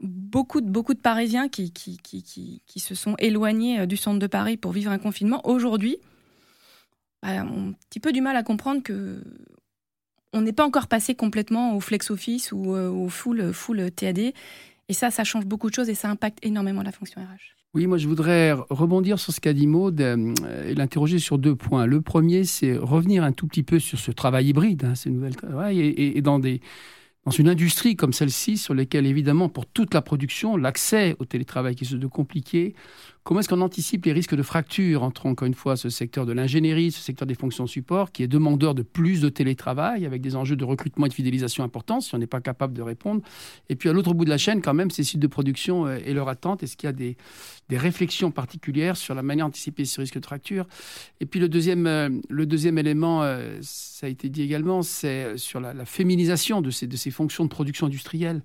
beaucoup 0.00 0.60
de, 0.60 0.68
beaucoup 0.68 0.94
de 0.94 0.98
Parisiens 0.98 1.48
qui, 1.48 1.72
qui, 1.72 1.98
qui, 1.98 2.62
qui, 2.66 2.80
se 2.80 2.94
sont 2.94 3.14
éloignés 3.18 3.80
euh, 3.80 3.86
du 3.86 3.96
centre 3.96 4.18
de 4.18 4.26
Paris 4.26 4.56
pour 4.56 4.72
vivre 4.72 4.90
un 4.90 4.98
confinement, 4.98 5.46
aujourd'hui, 5.48 5.98
bah, 7.22 7.44
ont 7.44 7.70
un 7.70 7.72
petit 7.88 8.00
peu 8.00 8.12
du 8.12 8.20
mal 8.20 8.36
à 8.36 8.42
comprendre 8.42 8.82
que 8.82 9.22
on 10.32 10.40
n'est 10.40 10.52
pas 10.52 10.66
encore 10.66 10.88
passé 10.88 11.14
complètement 11.14 11.76
au 11.76 11.80
flex 11.80 12.10
office 12.10 12.50
ou 12.50 12.74
euh, 12.74 12.90
au 12.90 13.08
full, 13.08 13.52
full 13.52 13.90
TAD. 13.92 14.18
Et 14.88 14.92
ça, 14.92 15.10
ça 15.10 15.22
change 15.22 15.46
beaucoup 15.46 15.70
de 15.70 15.74
choses 15.74 15.88
et 15.88 15.94
ça 15.94 16.10
impacte 16.10 16.38
énormément 16.42 16.82
la 16.82 16.90
fonction 16.92 17.20
RH. 17.20 17.54
Oui, 17.72 17.86
moi 17.86 17.98
je 17.98 18.06
voudrais 18.06 18.52
rebondir 18.52 19.18
sur 19.18 19.32
ce 19.32 19.40
qu'a 19.40 19.52
dit 19.52 19.66
Maud 19.66 20.00
euh, 20.00 20.34
et 20.66 20.74
l'interroger 20.74 21.18
sur 21.18 21.38
deux 21.38 21.54
points. 21.54 21.86
Le 21.86 22.00
premier, 22.00 22.44
c'est 22.44 22.76
revenir 22.76 23.24
un 23.24 23.32
tout 23.32 23.46
petit 23.46 23.62
peu 23.62 23.78
sur 23.78 23.98
ce 23.98 24.10
travail 24.10 24.48
hybride, 24.48 24.84
hein, 24.84 24.94
ces 24.94 25.10
nouvelles 25.10 25.36
travail, 25.36 25.80
et 25.80 26.20
dans 26.20 26.38
des 26.38 26.60
dans 27.24 27.32
une 27.32 27.48
industrie 27.48 27.96
comme 27.96 28.12
celle-ci, 28.12 28.58
sur 28.58 28.74
laquelle, 28.74 29.06
évidemment, 29.06 29.48
pour 29.48 29.66
toute 29.66 29.94
la 29.94 30.02
production, 30.02 30.56
l'accès 30.56 31.16
au 31.18 31.24
télétravail 31.24 31.74
qui 31.74 31.84
se 31.86 31.96
de 31.96 32.06
compliqué, 32.06 32.74
Comment 33.24 33.40
est-ce 33.40 33.48
qu'on 33.48 33.62
anticipe 33.62 34.04
les 34.04 34.12
risques 34.12 34.34
de 34.34 34.42
fracture 34.42 35.02
entre, 35.02 35.24
encore 35.24 35.46
une 35.46 35.54
fois, 35.54 35.78
ce 35.78 35.88
secteur 35.88 36.26
de 36.26 36.32
l'ingénierie, 36.34 36.92
ce 36.92 37.00
secteur 37.00 37.26
des 37.26 37.34
fonctions 37.34 37.66
support, 37.66 38.12
qui 38.12 38.22
est 38.22 38.28
demandeur 38.28 38.74
de 38.74 38.82
plus 38.82 39.22
de 39.22 39.30
télétravail, 39.30 40.04
avec 40.04 40.20
des 40.20 40.36
enjeux 40.36 40.56
de 40.56 40.64
recrutement 40.64 41.06
et 41.06 41.08
de 41.08 41.14
fidélisation 41.14 41.64
importants, 41.64 42.02
si 42.02 42.14
on 42.14 42.18
n'est 42.18 42.26
pas 42.26 42.42
capable 42.42 42.74
de 42.74 42.82
répondre 42.82 43.22
Et 43.70 43.76
puis, 43.76 43.88
à 43.88 43.94
l'autre 43.94 44.12
bout 44.12 44.26
de 44.26 44.30
la 44.30 44.36
chaîne, 44.36 44.60
quand 44.60 44.74
même, 44.74 44.90
ces 44.90 45.04
sites 45.04 45.20
de 45.20 45.26
production 45.26 45.86
euh, 45.86 46.00
et 46.04 46.12
leur 46.12 46.28
attente. 46.28 46.62
Est-ce 46.62 46.76
qu'il 46.76 46.86
y 46.86 46.90
a 46.90 46.92
des, 46.92 47.16
réflexions 47.70 48.30
particulières 48.30 48.98
sur 48.98 49.14
la 49.14 49.22
manière 49.22 49.46
d'anticiper 49.46 49.86
ce 49.86 50.02
risque 50.02 50.20
de 50.20 50.26
fracture? 50.26 50.66
Et 51.20 51.24
puis, 51.24 51.40
le 51.40 51.48
deuxième, 51.48 51.86
euh, 51.86 52.10
le 52.28 52.44
deuxième 52.44 52.76
élément, 52.76 53.22
euh, 53.22 53.56
ça 53.62 54.06
a 54.06 54.10
été 54.10 54.28
dit 54.28 54.42
également, 54.42 54.82
c'est 54.82 55.38
sur 55.38 55.60
la, 55.60 55.86
féminisation 55.86 56.60
de 56.60 56.68
ces, 56.68 56.86
de 56.86 56.96
ces 56.98 57.10
fonctions 57.10 57.44
de 57.44 57.48
production 57.48 57.86
industrielle. 57.86 58.42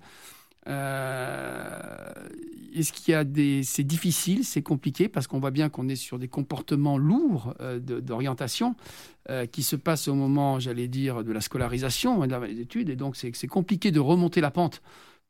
Euh, 0.68 2.12
est-ce 2.74 2.92
qu'il 2.92 3.12
y 3.12 3.14
a 3.14 3.24
des... 3.24 3.62
C'est 3.62 3.84
difficile, 3.84 4.44
c'est 4.44 4.62
compliqué, 4.62 5.08
parce 5.08 5.26
qu'on 5.26 5.40
voit 5.40 5.50
bien 5.50 5.68
qu'on 5.68 5.88
est 5.88 5.96
sur 5.96 6.18
des 6.18 6.28
comportements 6.28 6.98
lourds 6.98 7.54
euh, 7.60 7.78
d'orientation 7.78 8.76
euh, 9.28 9.46
qui 9.46 9.62
se 9.62 9.76
passent 9.76 10.08
au 10.08 10.14
moment, 10.14 10.60
j'allais 10.60 10.88
dire, 10.88 11.24
de 11.24 11.32
la 11.32 11.40
scolarisation 11.40 12.24
et 12.24 12.28
des 12.28 12.60
études. 12.60 12.88
Et 12.90 12.96
donc, 12.96 13.16
c'est 13.16 13.46
compliqué 13.46 13.90
de 13.90 14.00
remonter 14.00 14.40
la 14.40 14.50
pente 14.50 14.82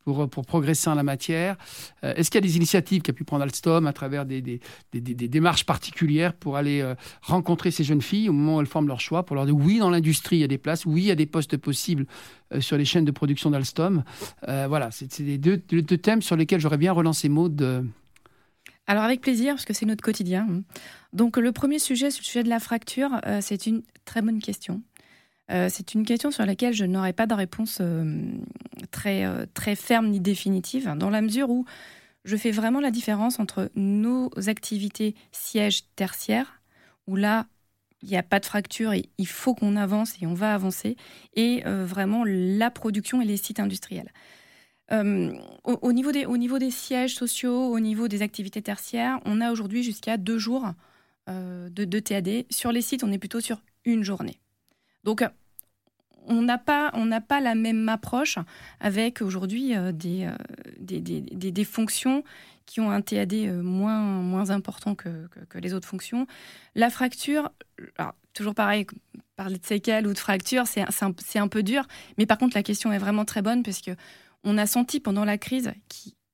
pour, 0.03 0.29
pour 0.29 0.45
progresser 0.45 0.89
en 0.89 0.95
la 0.95 1.03
matière 1.03 1.57
euh, 2.03 2.13
Est-ce 2.15 2.29
qu'il 2.29 2.39
y 2.39 2.43
a 2.43 2.47
des 2.47 2.57
initiatives 2.57 3.01
qu'a 3.01 3.13
pu 3.13 3.23
prendre 3.23 3.43
Alstom 3.43 3.87
à 3.87 3.93
travers 3.93 4.25
des, 4.25 4.59
démarches 4.93 5.65
particulières 5.65 6.33
pour 6.33 6.57
aller 6.57 6.81
euh, 6.81 6.95
rencontrer 7.21 7.71
ces 7.71 7.83
jeunes 7.83 8.01
filles 8.01 8.29
au 8.29 8.33
moment 8.33 8.57
où 8.57 8.61
elles 8.61 8.67
forment 8.67 8.87
leur 8.87 8.99
choix, 8.99 9.25
pour 9.25 9.35
leur 9.35 9.45
dire 9.45 9.55
oui, 9.55 9.79
dans 9.79 9.89
l'industrie, 9.89 10.37
il 10.37 10.41
y 10.41 10.43
a 10.43 10.47
des 10.47 10.57
places, 10.57 10.85
oui, 10.85 11.03
il 11.03 11.07
y 11.07 11.11
a 11.11 11.15
des 11.15 11.25
postes 11.25 11.57
possibles 11.57 12.05
euh, 12.53 12.61
sur 12.61 12.77
les 12.77 12.85
chaînes 12.85 13.05
de 13.05 13.11
production 13.11 13.49
d'Alstom 13.49 14.03
Voilà, 14.47 14.89
c'est 14.91 15.19
les 15.19 15.37
deux, 15.37 15.57
thèmes 15.57 16.21
sur 16.21 16.35
lesquels 16.35 16.59
j'aurais 16.59 16.77
bien 16.77 16.91
relancé 16.91 17.29
Maud 17.29 17.61
Alors 18.87 19.03
avec 19.03 19.21
plaisir, 19.21 19.53
parce 19.53 19.65
que 19.65 19.73
c'est 19.73 19.85
notre 19.85 20.03
quotidien. 20.03 20.47
Donc 21.13 21.37
le 21.37 21.51
premier 21.51 21.79
sujet, 21.79 22.05
le 22.05 22.11
sujet 22.11 22.43
de 22.43 22.49
la 22.49 22.59
fracture, 22.59 23.19
euh, 23.25 23.39
c'est 23.41 23.65
une 23.65 23.83
très 24.05 24.21
bonne 24.21 24.39
question. 24.39 24.81
Euh, 25.51 25.67
c'est 25.69 25.93
une 25.93 26.05
question 26.05 26.31
sur 26.31 26.45
laquelle 26.45 26.73
je 26.73 26.85
n'aurai 26.85 27.13
pas 27.13 27.27
de 27.27 27.33
réponse 27.33 27.79
euh, 27.81 28.31
très, 28.91 29.25
très 29.53 29.75
ferme 29.75 30.07
ni 30.07 30.19
définitive, 30.19 30.93
dans 30.97 31.09
la 31.09 31.21
mesure 31.21 31.49
où 31.49 31.65
je 32.23 32.37
fais 32.37 32.51
vraiment 32.51 32.79
la 32.79 32.91
différence 32.91 33.39
entre 33.39 33.69
nos 33.75 34.29
activités 34.47 35.15
sièges 35.31 35.83
tertiaires, 35.95 36.61
où 37.07 37.15
là, 37.15 37.47
il 38.03 38.09
n'y 38.09 38.17
a 38.17 38.23
pas 38.23 38.39
de 38.39 38.45
fracture 38.45 38.93
et 38.93 39.09
il 39.17 39.27
faut 39.27 39.53
qu'on 39.53 39.75
avance 39.75 40.13
et 40.21 40.27
on 40.27 40.33
va 40.33 40.53
avancer, 40.53 40.95
et 41.35 41.63
vraiment 41.65 42.23
la 42.25 42.71
production 42.71 43.21
et 43.21 43.25
les 43.25 43.37
sites 43.37 43.59
industriels. 43.59 44.11
Euh, 44.91 45.33
au, 45.63 45.93
niveau 45.93 46.11
des, 46.11 46.25
au 46.25 46.37
niveau 46.37 46.59
des 46.59 46.71
sièges 46.71 47.15
sociaux, 47.15 47.67
au 47.67 47.79
niveau 47.79 48.07
des 48.07 48.21
activités 48.21 48.61
tertiaires, 48.61 49.19
on 49.25 49.39
a 49.39 49.51
aujourd'hui 49.51 49.83
jusqu'à 49.83 50.17
deux 50.17 50.37
jours 50.37 50.73
euh, 51.29 51.69
de, 51.69 51.85
de, 51.85 51.99
TAD. 51.99 52.45
Sur 52.49 52.71
les 52.71 52.81
sites, 52.81 53.03
on 53.03 53.11
est 53.11 53.17
plutôt 53.17 53.39
sur 53.39 53.61
une 53.85 54.03
journée. 54.03 54.41
Donc, 55.03 55.23
on 56.27 56.41
n'a 56.41 56.57
pas, 56.57 56.91
on 56.93 57.09
pas 57.21 57.41
la 57.41 57.55
même 57.55 57.89
approche 57.89 58.37
avec 58.79 59.21
aujourd'hui 59.21 59.75
euh, 59.75 59.91
des, 59.91 60.29
des, 60.79 60.99
des, 61.01 61.51
des, 61.51 61.63
fonctions 61.63 62.23
qui 62.65 62.79
ont 62.79 62.91
un 62.91 63.01
TAD 63.01 63.33
moins, 63.63 63.99
moins 63.99 64.49
important 64.49 64.95
que, 64.95 65.27
que, 65.49 65.57
les 65.57 65.73
autres 65.73 65.87
fonctions. 65.87 66.27
La 66.75 66.89
fracture, 66.89 67.51
toujours 68.33 68.55
pareil, 68.55 68.85
parler 69.35 69.57
de 69.57 69.65
séquelles 69.65 70.07
ou 70.07 70.13
de 70.13 70.17
fracture, 70.17 70.67
c'est 70.67 70.81
un, 70.81 71.13
un, 71.35 71.47
peu 71.47 71.63
dur. 71.63 71.85
Mais 72.17 72.25
par 72.25 72.37
contre, 72.37 72.55
la 72.55 72.63
question 72.63 72.91
est 72.91 72.97
vraiment 72.97 73.25
très 73.25 73.41
bonne 73.41 73.63
parce 73.63 73.81
que 73.81 73.91
on 74.43 74.57
a 74.57 74.65
senti 74.65 74.99
pendant 74.99 75.25
la 75.25 75.37
crise 75.37 75.71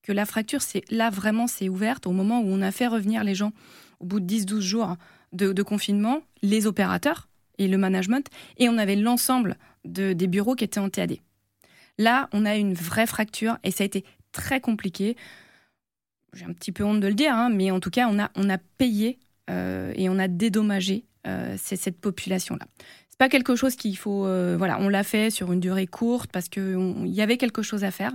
que 0.04 0.12
la 0.14 0.26
fracture, 0.26 0.62
c'est 0.62 0.90
là 0.90 1.10
vraiment, 1.10 1.48
c'est 1.48 1.70
ouverte 1.70 2.08
au 2.08 2.12
moment 2.12 2.40
où 2.40 2.46
on 2.48 2.62
a 2.62 2.72
fait 2.72 2.88
revenir 2.88 3.24
les 3.24 3.36
gens 3.36 3.52
au 4.00 4.06
bout 4.06 4.20
de 4.20 4.34
10-12 4.34 4.60
jours 4.60 4.96
de, 5.34 5.64
confinement, 5.64 6.22
les 6.42 6.66
opérateurs 6.66 7.28
et 7.58 7.68
le 7.68 7.78
management, 7.78 8.28
et 8.58 8.70
on 8.70 8.78
avait 8.78 8.96
l'ensemble 8.96 9.58
de, 9.88 10.14
des 10.14 10.28
bureaux 10.28 10.56
qui 10.56 10.64
étaient 10.64 10.80
en 10.80 10.90
TAD. 10.90 11.18
Là, 11.98 12.30
on 12.32 12.46
a 12.46 12.56
une 12.56 12.74
vraie 12.74 13.08
fracture 13.08 13.58
et 13.64 13.72
ça 13.72 13.84
a 13.84 13.86
été 13.86 14.04
très 14.32 14.62
compliqué. 14.62 15.18
J'ai 16.34 16.46
un 16.46 16.54
petit 16.54 16.72
peu 16.72 16.84
honte 16.84 17.00
de 17.00 17.08
le 17.08 17.14
dire, 17.14 17.34
hein, 17.34 17.50
mais 17.50 17.72
en 17.72 17.80
tout 17.80 17.90
cas, 17.90 18.08
on 18.10 18.20
a, 18.20 18.30
on 18.36 18.50
a 18.50 18.58
payé 18.58 19.20
euh, 19.50 19.92
et 19.96 20.10
on 20.10 20.20
a 20.20 20.28
dédommagé 20.28 21.06
euh, 21.26 21.56
cette 21.58 22.00
population-là 22.00 22.66
pas 23.18 23.30
quelque 23.30 23.56
chose 23.56 23.76
qu'il 23.76 23.98
faut. 23.98 24.28
Euh, 24.28 24.56
voilà, 24.60 24.80
on 24.80 24.90
l'a 24.90 25.02
fait 25.02 25.32
sur 25.32 25.52
une 25.52 25.60
durée 25.60 25.88
courte 25.88 26.32
parce 26.32 26.50
qu'il 26.50 27.08
y 27.08 27.20
avait 27.24 27.38
quelque 27.38 27.64
chose 27.64 27.84
à 27.84 27.90
faire. 27.90 28.12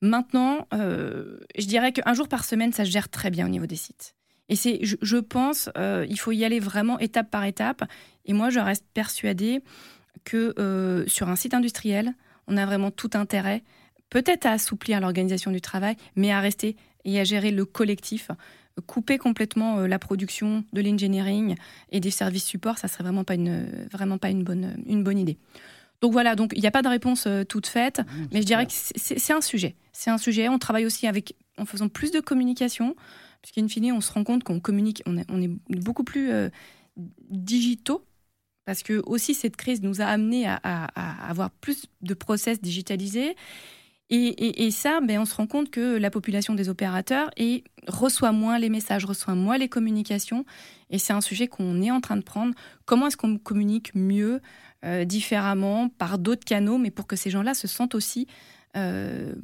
Maintenant, 0.00 0.66
je 0.72 1.66
dirais 1.66 1.92
qu'un 1.92 2.14
jour 2.14 2.28
par 2.28 2.46
semaine, 2.46 2.72
ça 2.72 2.86
se 2.86 2.90
gère 2.90 3.10
très 3.10 3.28
bien 3.28 3.44
au 3.44 3.50
niveau 3.50 3.66
des 3.66 3.76
sites. 3.76 4.14
Et 4.52 4.54
c'est, 4.54 4.80
je, 4.82 5.16
pense, 5.16 5.70
euh, 5.78 6.04
il 6.10 6.18
faut 6.18 6.30
y 6.32 6.44
aller 6.44 6.60
vraiment 6.60 6.98
étape 6.98 7.30
par 7.30 7.44
étape. 7.44 7.84
Et 8.26 8.34
moi, 8.34 8.50
je 8.50 8.58
reste 8.58 8.84
persuadée 8.92 9.62
que 10.24 11.04
sur 11.06 11.28
un 11.28 11.36
site 11.36 11.54
industriel, 11.54 12.14
on 12.46 12.56
a 12.56 12.66
vraiment 12.66 12.90
tout 12.90 13.10
intérêt, 13.14 13.62
peut-être 14.10 14.46
à 14.46 14.52
assouplir 14.52 15.00
l'organisation 15.00 15.50
du 15.50 15.60
travail, 15.60 15.96
mais 16.16 16.32
à 16.32 16.40
rester 16.40 16.76
et 17.04 17.18
à 17.18 17.24
gérer 17.24 17.50
le 17.50 17.64
collectif 17.64 18.30
couper 18.80 19.18
complètement 19.18 19.78
euh, 19.78 19.86
la 19.86 19.98
production 19.98 20.64
de 20.72 20.80
l'engineering 20.80 21.56
et 21.90 22.00
des 22.00 22.10
services 22.10 22.44
support, 22.44 22.78
ça 22.78 22.88
serait 22.88 23.04
vraiment 23.04 23.24
pas 23.24 23.34
une, 23.34 23.86
vraiment 23.90 24.18
pas 24.18 24.30
une, 24.30 24.44
bonne, 24.44 24.76
une 24.86 25.04
bonne 25.04 25.18
idée. 25.18 25.38
Donc 26.00 26.12
voilà, 26.12 26.34
donc 26.34 26.52
il 26.54 26.60
n'y 26.60 26.66
a 26.66 26.72
pas 26.72 26.82
de 26.82 26.88
réponse 26.88 27.26
euh, 27.26 27.44
toute 27.44 27.66
faite, 27.66 28.00
mmh, 28.00 28.26
mais 28.32 28.40
je 28.40 28.46
dirais 28.46 28.66
que 28.66 28.72
c'est 28.72 29.32
un 29.32 29.40
sujet. 29.40 29.76
C'est 29.92 30.10
un 30.10 30.18
sujet. 30.18 30.48
On 30.48 30.58
travaille 30.58 30.86
aussi 30.86 31.06
avec, 31.06 31.36
en 31.58 31.64
faisant 31.64 31.88
plus 31.88 32.10
de 32.10 32.20
communication, 32.20 32.96
puisqu'in 33.40 33.68
fine, 33.68 33.92
on 33.92 34.00
se 34.00 34.12
rend 34.12 34.24
compte 34.24 34.42
qu'on 34.42 34.58
communique, 34.58 35.02
on 35.06 35.16
est, 35.16 35.26
on 35.28 35.40
est, 35.40 35.50
beaucoup 35.68 36.04
plus 36.04 36.32
euh, 36.32 36.48
digitaux, 37.30 38.04
parce 38.64 38.82
que 38.82 39.02
aussi 39.06 39.34
cette 39.34 39.56
crise 39.56 39.82
nous 39.82 40.00
a 40.00 40.04
amené 40.04 40.46
à, 40.46 40.56
avoir 41.28 41.50
plus 41.50 41.86
de 42.00 42.14
process 42.14 42.60
digitalisés 42.60 43.34
et, 44.14 44.70
ça, 44.70 45.00
ben, 45.00 45.20
on 45.20 45.24
se 45.24 45.34
rend 45.34 45.46
compte 45.46 45.70
que 45.70 45.96
la 45.96 46.10
population 46.10 46.54
des 46.54 46.68
opérateurs 46.68 47.30
et 47.38 47.64
reçoit 47.88 48.32
moins 48.32 48.58
les 48.58 48.68
messages, 48.68 49.06
reçoit 49.06 49.34
moins 49.34 49.56
les 49.56 49.70
communications. 49.70 50.44
Et 50.90 50.98
c'est 50.98 51.14
un 51.14 51.22
sujet 51.22 51.48
qu'on 51.48 51.80
est 51.80 51.90
en 51.90 52.02
train 52.02 52.18
de 52.18 52.22
prendre. 52.22 52.54
Comment 52.84 53.06
est-ce 53.06 53.16
qu'on 53.16 53.38
communique 53.38 53.94
mieux, 53.94 54.42
euh, 54.84 55.06
différemment, 55.06 55.88
par 55.88 56.18
d'autres 56.18 56.44
canaux, 56.44 56.76
mais 56.76 56.90
pour 56.90 57.06
que 57.06 57.16
ces 57.16 57.30
gens-là 57.30 57.54
se 57.54 57.66
sentent 57.66 57.94
aussi 57.94 58.26
euh, 58.76 59.34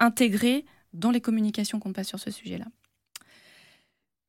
intégrés 0.00 0.64
dans 0.92 1.12
les 1.12 1.20
communications 1.20 1.78
qu'on 1.78 1.92
passe 1.92 2.08
sur 2.08 2.18
ce 2.18 2.32
sujet-là? 2.32 2.66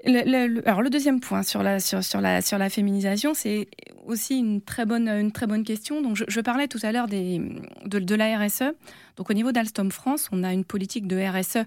Alors 0.06 0.82
le 0.82 0.90
deuxième 0.90 1.20
point 1.20 1.44
sur 1.44 1.64
la, 1.64 1.80
sur, 1.80 2.04
sur 2.04 2.20
la, 2.20 2.42
sur 2.42 2.58
la 2.58 2.70
féminisation, 2.70 3.34
c'est 3.34 3.68
aussi 4.06 4.38
une 4.38 4.62
très 4.62 4.86
bonne, 4.86 5.08
une 5.08 5.32
très 5.32 5.48
bonne 5.48 5.64
question. 5.64 6.02
Donc 6.02 6.18
je, 6.28 6.42
parlais 6.42 6.68
tout 6.68 6.80
à 6.84 6.92
l'heure 6.92 7.08
des, 7.08 7.42
de, 7.86 8.00
de, 8.00 8.16
la 8.16 8.38
RSE. 8.38 8.74
Donc 9.16 9.30
au 9.30 9.34
niveau 9.34 9.52
d'Alstom 9.52 9.92
France, 9.92 10.30
on 10.32 10.44
a 10.44 10.54
une 10.54 10.66
politique 10.66 11.08
de 11.08 11.18
RSE 11.18 11.66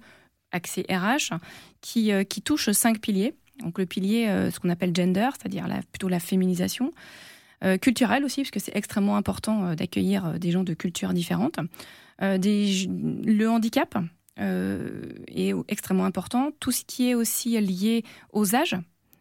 axée 0.52 0.84
RH 0.90 1.34
qui, 1.80 2.12
euh, 2.12 2.24
qui 2.24 2.42
touche 2.42 2.70
cinq 2.70 3.00
piliers. 3.00 3.34
Donc 3.60 3.78
le 3.78 3.86
pilier, 3.86 4.28
euh, 4.28 4.50
ce 4.50 4.60
qu'on 4.60 4.68
appelle 4.68 4.94
gender, 4.94 5.28
c'est-à-dire 5.38 5.66
la, 5.66 5.80
plutôt 5.90 6.08
la 6.08 6.20
féminisation. 6.20 6.92
Euh, 7.64 7.78
culturelle 7.78 8.22
aussi, 8.22 8.42
parce 8.42 8.50
que 8.50 8.60
c'est 8.60 8.76
extrêmement 8.76 9.16
important 9.16 9.74
d'accueillir 9.74 10.38
des 10.38 10.50
gens 10.50 10.62
de 10.62 10.74
cultures 10.74 11.14
différentes. 11.14 11.58
Des, 12.20 12.86
le 12.88 13.48
handicap, 13.48 13.98
euh, 14.38 15.12
est 15.28 15.52
extrêmement 15.68 16.04
important. 16.04 16.50
Tout 16.60 16.72
ce 16.72 16.84
qui 16.84 17.10
est 17.10 17.14
aussi 17.14 17.60
lié 17.60 18.04
aux 18.32 18.54
âges, 18.54 18.76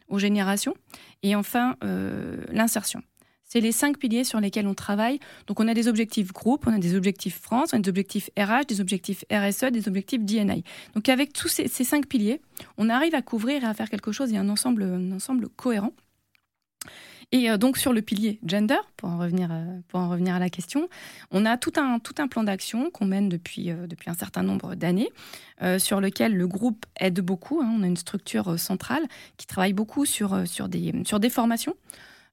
aux 0.08 0.18
générations. 0.18 0.74
Et 1.22 1.34
enfin, 1.34 1.76
euh, 1.84 2.44
l'insertion. 2.50 3.02
C'est 3.48 3.60
les 3.60 3.72
cinq 3.72 3.98
piliers 3.98 4.24
sur 4.24 4.40
lesquels 4.40 4.66
on 4.66 4.74
travaille. 4.74 5.20
Donc, 5.46 5.60
on 5.60 5.68
a 5.68 5.74
des 5.74 5.86
objectifs 5.86 6.32
groupes, 6.32 6.66
on 6.66 6.72
a 6.72 6.78
des 6.78 6.96
objectifs 6.96 7.40
France, 7.40 7.70
on 7.72 7.76
a 7.76 7.80
des 7.80 7.88
objectifs 7.88 8.28
RH, 8.36 8.66
des 8.66 8.80
objectifs 8.80 9.24
RSE, 9.30 9.70
des 9.70 9.86
objectifs 9.86 10.24
DNA. 10.24 10.56
Donc, 10.94 11.08
avec 11.08 11.32
tous 11.32 11.48
ces, 11.48 11.68
ces, 11.68 11.84
cinq 11.84 12.08
piliers, 12.08 12.40
on 12.76 12.90
arrive 12.90 13.14
à 13.14 13.22
couvrir 13.22 13.62
et 13.62 13.66
à 13.66 13.72
faire 13.72 13.88
quelque 13.88 14.10
chose 14.10 14.32
et 14.32 14.36
un 14.36 14.48
ensemble, 14.48 14.82
un 14.82 15.12
ensemble 15.12 15.48
cohérent. 15.48 15.92
Et 17.32 17.50
euh, 17.50 17.56
donc 17.56 17.76
sur 17.76 17.92
le 17.92 18.02
pilier 18.02 18.38
gender, 18.46 18.78
pour 18.96 19.08
en 19.08 19.18
revenir, 19.18 19.48
euh, 19.50 19.64
pour 19.88 20.00
en 20.00 20.08
revenir 20.08 20.34
à 20.34 20.38
la 20.38 20.48
question, 20.48 20.88
on 21.30 21.44
a 21.44 21.56
tout 21.56 21.72
un, 21.76 21.98
tout 21.98 22.14
un 22.18 22.28
plan 22.28 22.44
d'action 22.44 22.90
qu'on 22.90 23.06
mène 23.06 23.28
depuis, 23.28 23.70
euh, 23.70 23.86
depuis 23.86 24.10
un 24.10 24.14
certain 24.14 24.42
nombre 24.42 24.74
d'années, 24.74 25.10
sur 25.78 26.02
lequel 26.02 26.36
le 26.36 26.46
groupe 26.46 26.84
aide 27.00 27.20
beaucoup. 27.20 27.62
Hein. 27.62 27.72
On 27.74 27.82
a 27.82 27.86
une 27.86 27.96
structure 27.96 28.58
centrale 28.58 29.02
qui 29.38 29.46
travaille 29.46 29.72
beaucoup 29.72 30.04
sur, 30.04 30.46
sur, 30.46 30.68
des, 30.68 30.92
sur 31.06 31.18
des 31.18 31.30
formations. 31.30 31.74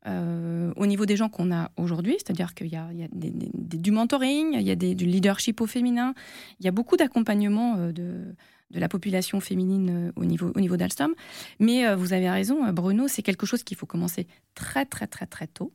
au 0.05 0.85
niveau 0.85 1.05
des 1.05 1.15
gens 1.15 1.29
qu'on 1.29 1.53
a 1.53 1.71
aujourd'hui, 1.77 2.15
c'est-à-dire 2.17 2.53
qu'il 2.53 2.67
y 2.67 2.75
a, 2.75 2.89
il 2.91 2.99
y 2.99 3.03
a 3.03 3.07
du 3.13 3.91
mentoring, 3.91 4.55
il 4.55 4.61
y 4.61 4.71
a 4.71 4.75
du 4.75 5.05
leadership 5.05 5.61
au 5.61 5.67
féminin, 5.67 6.13
il 6.59 6.65
y 6.65 6.67
a 6.67 6.71
beaucoup 6.71 6.97
d'accompagnement 6.97 7.77
de, 7.77 8.35
de 8.73 8.79
la 8.79 8.89
population 8.89 9.39
féminine 9.39 10.07
euh, 10.07 10.11
au 10.15 10.25
niveau, 10.25 10.51
au 10.53 10.59
niveau 10.59 10.77
d'Alstom. 10.77 11.13
Mais 11.59 11.87
euh, 11.87 11.95
vous 11.95 12.13
avez 12.13 12.29
raison, 12.29 12.65
euh, 12.65 12.71
Bruno, 12.71 13.07
c'est 13.07 13.21
quelque 13.21 13.45
chose 13.45 13.63
qu'il 13.63 13.77
faut 13.77 13.85
commencer 13.85 14.27
très 14.55 14.85
très 14.85 15.07
très 15.07 15.27
très 15.27 15.47
tôt. 15.47 15.71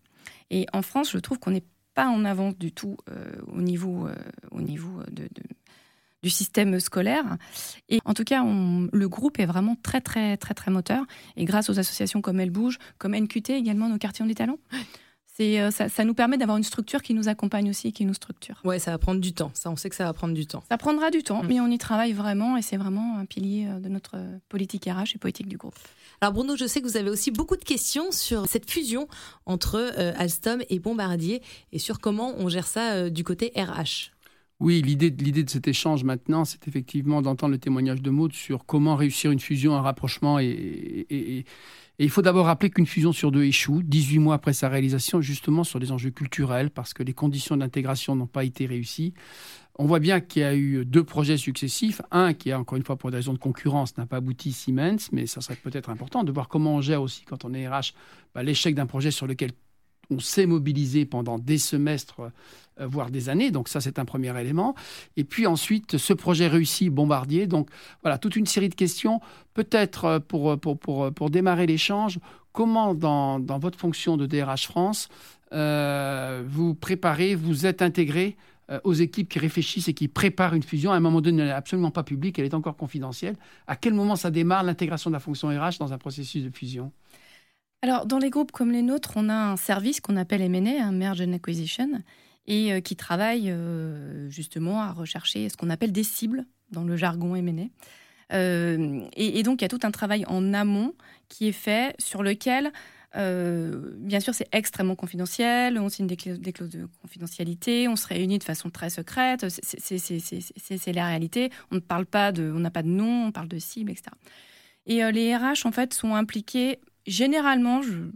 Et 0.50 0.66
en 0.72 0.82
France, 0.82 1.12
je 1.12 1.18
trouve 1.18 1.38
qu'on 1.38 1.52
n'est 1.52 1.64
pas 1.94 2.08
en 2.08 2.24
avance 2.24 2.56
du 2.56 2.72
tout 2.72 2.96
au 3.48 3.60
niveau, 3.60 4.08
au 4.52 4.60
niveau 4.60 5.02
de, 5.10 5.28
du 6.22 6.30
système 6.30 6.78
scolaire. 6.78 7.24
Et 7.88 7.98
en 8.04 8.14
tout 8.14 8.24
cas, 8.24 8.44
le 8.44 9.08
groupe 9.08 9.40
est 9.40 9.46
vraiment 9.46 9.76
très 9.82 10.00
très 10.00 10.36
très 10.36 10.54
très 10.54 10.70
moteur. 10.70 11.04
Et 11.36 11.44
grâce 11.44 11.70
aux 11.70 11.78
associations 11.78 12.20
comme 12.20 12.38
Elle 12.40 12.50
Bouge, 12.50 12.78
comme 12.98 13.16
NQT 13.16 13.50
également, 13.50 13.88
nos 13.88 13.98
quartiers 13.98 14.24
ont 14.24 14.28
des 14.28 14.34
talents, 14.34 14.58
euh, 15.40 15.70
ça, 15.70 16.04
nous 16.04 16.14
permet 16.14 16.36
d'avoir 16.36 16.58
une 16.58 16.64
structure 16.64 17.02
qui 17.02 17.14
nous 17.14 17.28
accompagne 17.28 17.70
aussi 17.70 17.88
et 17.88 17.92
qui 17.92 18.04
nous 18.04 18.14
structure. 18.14 18.60
Ouais, 18.64 18.78
ça 18.78 18.90
va 18.90 18.98
prendre 18.98 19.20
du 19.20 19.32
temps. 19.32 19.50
Ça, 19.54 19.70
on 19.70 19.76
sait 19.76 19.88
que 19.88 19.94
ça 19.94 20.04
va 20.04 20.12
prendre 20.12 20.34
du 20.34 20.46
temps. 20.46 20.64
Ça 20.68 20.78
prendra 20.78 21.10
du 21.10 21.22
temps, 21.22 21.42
mm. 21.42 21.46
mais 21.46 21.60
on 21.60 21.68
y 21.68 21.78
travaille 21.78 22.12
vraiment 22.12 22.56
et 22.56 22.62
c'est 22.62 22.76
vraiment 22.76 23.18
un 23.18 23.24
pilier 23.24 23.66
euh, 23.68 23.78
de 23.78 23.88
notre 23.88 24.16
politique 24.48 24.86
RH 24.86 25.14
et 25.14 25.18
politique 25.18 25.48
du 25.48 25.56
groupe. 25.56 25.76
Alors 26.20 26.32
Bruno, 26.32 26.56
je 26.56 26.66
sais 26.66 26.80
que 26.80 26.86
vous 26.86 26.96
avez 26.96 27.10
aussi 27.10 27.30
beaucoup 27.30 27.56
de 27.56 27.64
questions 27.64 28.10
sur 28.10 28.46
cette 28.46 28.68
fusion 28.68 29.06
entre 29.46 29.76
euh, 29.76 30.12
Alstom 30.16 30.62
et 30.68 30.80
Bombardier 30.80 31.40
et 31.72 31.78
sur 31.78 32.00
comment 32.00 32.34
on 32.36 32.48
gère 32.48 32.66
ça 32.66 33.08
du 33.08 33.22
côté 33.22 33.52
RH. 33.54 34.10
Oui, 34.58 34.82
l'idée, 34.82 35.10
l'idée 35.10 35.44
de 35.44 35.50
cet 35.50 35.68
échange 35.68 36.02
maintenant, 36.02 36.44
c'est 36.44 36.66
effectivement 36.66 37.22
d'entendre 37.22 37.52
le 37.52 37.58
témoignage 37.58 38.02
de 38.02 38.10
Maud 38.10 38.32
sur 38.32 38.66
comment 38.66 38.96
réussir 38.96 39.30
une 39.30 39.38
fusion, 39.38 39.76
un 39.76 39.82
rapprochement 39.82 40.40
et 40.40 41.44
et 41.98 42.04
il 42.04 42.10
faut 42.10 42.22
d'abord 42.22 42.46
rappeler 42.46 42.70
qu'une 42.70 42.86
fusion 42.86 43.12
sur 43.12 43.32
deux 43.32 43.42
échoue, 43.42 43.82
18 43.82 44.20
mois 44.20 44.36
après 44.36 44.52
sa 44.52 44.68
réalisation, 44.68 45.20
justement 45.20 45.64
sur 45.64 45.80
des 45.80 45.90
enjeux 45.90 46.10
culturels, 46.10 46.70
parce 46.70 46.94
que 46.94 47.02
les 47.02 47.12
conditions 47.12 47.56
d'intégration 47.56 48.14
n'ont 48.14 48.28
pas 48.28 48.44
été 48.44 48.66
réussies. 48.66 49.14
On 49.80 49.86
voit 49.86 49.98
bien 49.98 50.20
qu'il 50.20 50.42
y 50.42 50.44
a 50.44 50.54
eu 50.54 50.84
deux 50.84 51.02
projets 51.02 51.36
successifs. 51.36 52.00
Un 52.12 52.34
qui, 52.34 52.52
a, 52.52 52.60
encore 52.60 52.76
une 52.76 52.84
fois, 52.84 52.96
pour 52.96 53.10
des 53.10 53.16
raisons 53.16 53.32
de 53.32 53.38
concurrence, 53.38 53.96
n'a 53.96 54.06
pas 54.06 54.18
abouti 54.18 54.52
Siemens, 54.52 55.08
mais 55.10 55.26
ça 55.26 55.40
serait 55.40 55.56
peut-être 55.56 55.90
important 55.90 56.22
de 56.22 56.30
voir 56.30 56.46
comment 56.46 56.76
on 56.76 56.80
gère 56.80 57.02
aussi, 57.02 57.24
quand 57.24 57.44
on 57.44 57.52
est 57.52 57.68
RH, 57.68 57.94
bah, 58.32 58.44
l'échec 58.44 58.76
d'un 58.76 58.86
projet 58.86 59.10
sur 59.10 59.26
lequel 59.26 59.50
on 60.10 60.20
s'est 60.20 60.46
mobilisé 60.46 61.04
pendant 61.04 61.38
des 61.38 61.58
semestres 61.58 62.20
voire 62.80 63.10
des 63.10 63.28
années. 63.28 63.50
Donc 63.50 63.68
ça, 63.68 63.80
c'est 63.80 63.98
un 63.98 64.04
premier 64.04 64.38
élément. 64.40 64.74
Et 65.16 65.24
puis 65.24 65.46
ensuite, 65.46 65.98
ce 65.98 66.12
projet 66.12 66.48
réussi, 66.48 66.90
Bombardier. 66.90 67.46
Donc 67.46 67.68
voilà, 68.02 68.18
toute 68.18 68.36
une 68.36 68.46
série 68.46 68.68
de 68.68 68.74
questions. 68.74 69.20
Peut-être 69.54 70.18
pour, 70.28 70.58
pour, 70.58 70.78
pour, 70.78 71.12
pour 71.12 71.30
démarrer 71.30 71.66
l'échange, 71.66 72.18
comment 72.52 72.94
dans, 72.94 73.38
dans, 73.40 73.58
votre 73.58 73.78
fonction 73.78 74.16
de 74.16 74.26
DRH 74.26 74.66
France, 74.66 75.08
vous 75.50 76.74
préparez, 76.74 77.34
vous 77.34 77.66
êtes 77.66 77.82
intégré 77.82 78.36
euh, 78.70 78.80
aux 78.84 78.92
équipes 78.92 79.30
qui 79.30 79.38
réfléchissent 79.38 79.88
et 79.88 79.94
qui 79.94 80.08
préparent 80.08 80.52
une 80.52 80.62
fusion. 80.62 80.92
À 80.92 80.96
un 80.96 81.00
moment 81.00 81.22
donné, 81.22 81.40
elle 81.40 81.48
n'est 81.48 81.54
absolument 81.54 81.90
pas 81.90 82.02
publique, 82.02 82.38
elle 82.38 82.44
est 82.44 82.52
encore 82.52 82.76
confidentielle. 82.76 83.34
À 83.66 83.76
quel 83.76 83.94
moment 83.94 84.14
ça 84.14 84.30
démarre 84.30 84.62
l'intégration 84.62 85.08
de 85.08 85.14
la 85.14 85.20
fonction 85.20 85.48
RH 85.48 85.78
dans 85.78 85.94
un 85.94 85.98
processus 85.98 86.44
de 86.44 86.50
fusion? 86.50 86.92
Alors, 87.80 88.04
dans 88.04 88.18
les 88.18 88.28
groupes 88.28 88.52
comme 88.52 88.70
les 88.70 88.82
nôtres, 88.82 89.12
on 89.16 89.30
a 89.30 89.34
un 89.34 89.56
service 89.56 90.02
qu'on 90.02 90.16
appelle 90.16 90.42
M&A, 90.42 90.84
un 90.84 90.92
Merge 90.92 91.22
and 91.22 91.32
Acquisition, 91.32 91.88
et 92.48 92.72
euh, 92.72 92.80
qui 92.80 92.96
travaille 92.96 93.50
euh, 93.50 94.28
justement 94.28 94.82
à 94.82 94.90
rechercher 94.90 95.48
ce 95.48 95.56
qu'on 95.56 95.70
appelle 95.70 95.92
des 95.92 96.02
cibles 96.02 96.44
dans 96.72 96.82
le 96.82 96.96
jargon 96.96 97.36
M&A. 97.36 97.68
et, 98.34 99.42
donc, 99.44 99.60
il 99.60 99.62
y 99.62 99.64
a 99.64 99.68
tout 99.68 99.80
un 99.84 99.92
travail 99.92 100.24
en 100.26 100.52
amont 100.52 100.94
qui 101.28 101.46
est 101.48 101.52
fait 101.52 101.94
sur 101.98 102.24
lequel 102.24 102.72
euh, 103.16 103.92
bien 103.96 104.20
sûr, 104.20 104.34
c'est 104.34 104.48
extrêmement 104.52 104.96
confidentiel. 104.96 105.78
On 105.78 105.88
signe 105.88 106.06
des, 106.06 106.16
clauses 106.16 106.68
de 106.68 106.88
confidentialité. 107.00 107.88
On 107.88 107.96
se 107.96 108.06
réunit 108.06 108.38
de 108.38 108.44
façon 108.44 108.70
très 108.70 108.90
secrète. 108.90 109.46
C'est 109.48 110.92
la 110.92 111.06
réalité. 111.06 111.50
On 111.70 111.76
ne 111.76 111.80
parle 111.80 112.06
pas 112.06 112.32
de, 112.32 112.52
on 112.54 112.60
n'a 112.60 112.70
pas 112.70 112.82
de 112.82 112.88
nom. 112.88 113.26
On 113.26 113.32
parle 113.32 113.48
de 113.48 113.58
cible, 113.58 113.90
etc. 113.90 114.10
Et 114.86 115.04
euh, 115.04 115.10
les 115.10 115.34
RH, 115.34 115.64
en 115.64 115.72
fait, 115.72 115.94
sont 115.94 116.14
impliqués 116.14 116.80
généralement. 117.08 117.82
Je 117.82 117.92
ne 117.92 118.10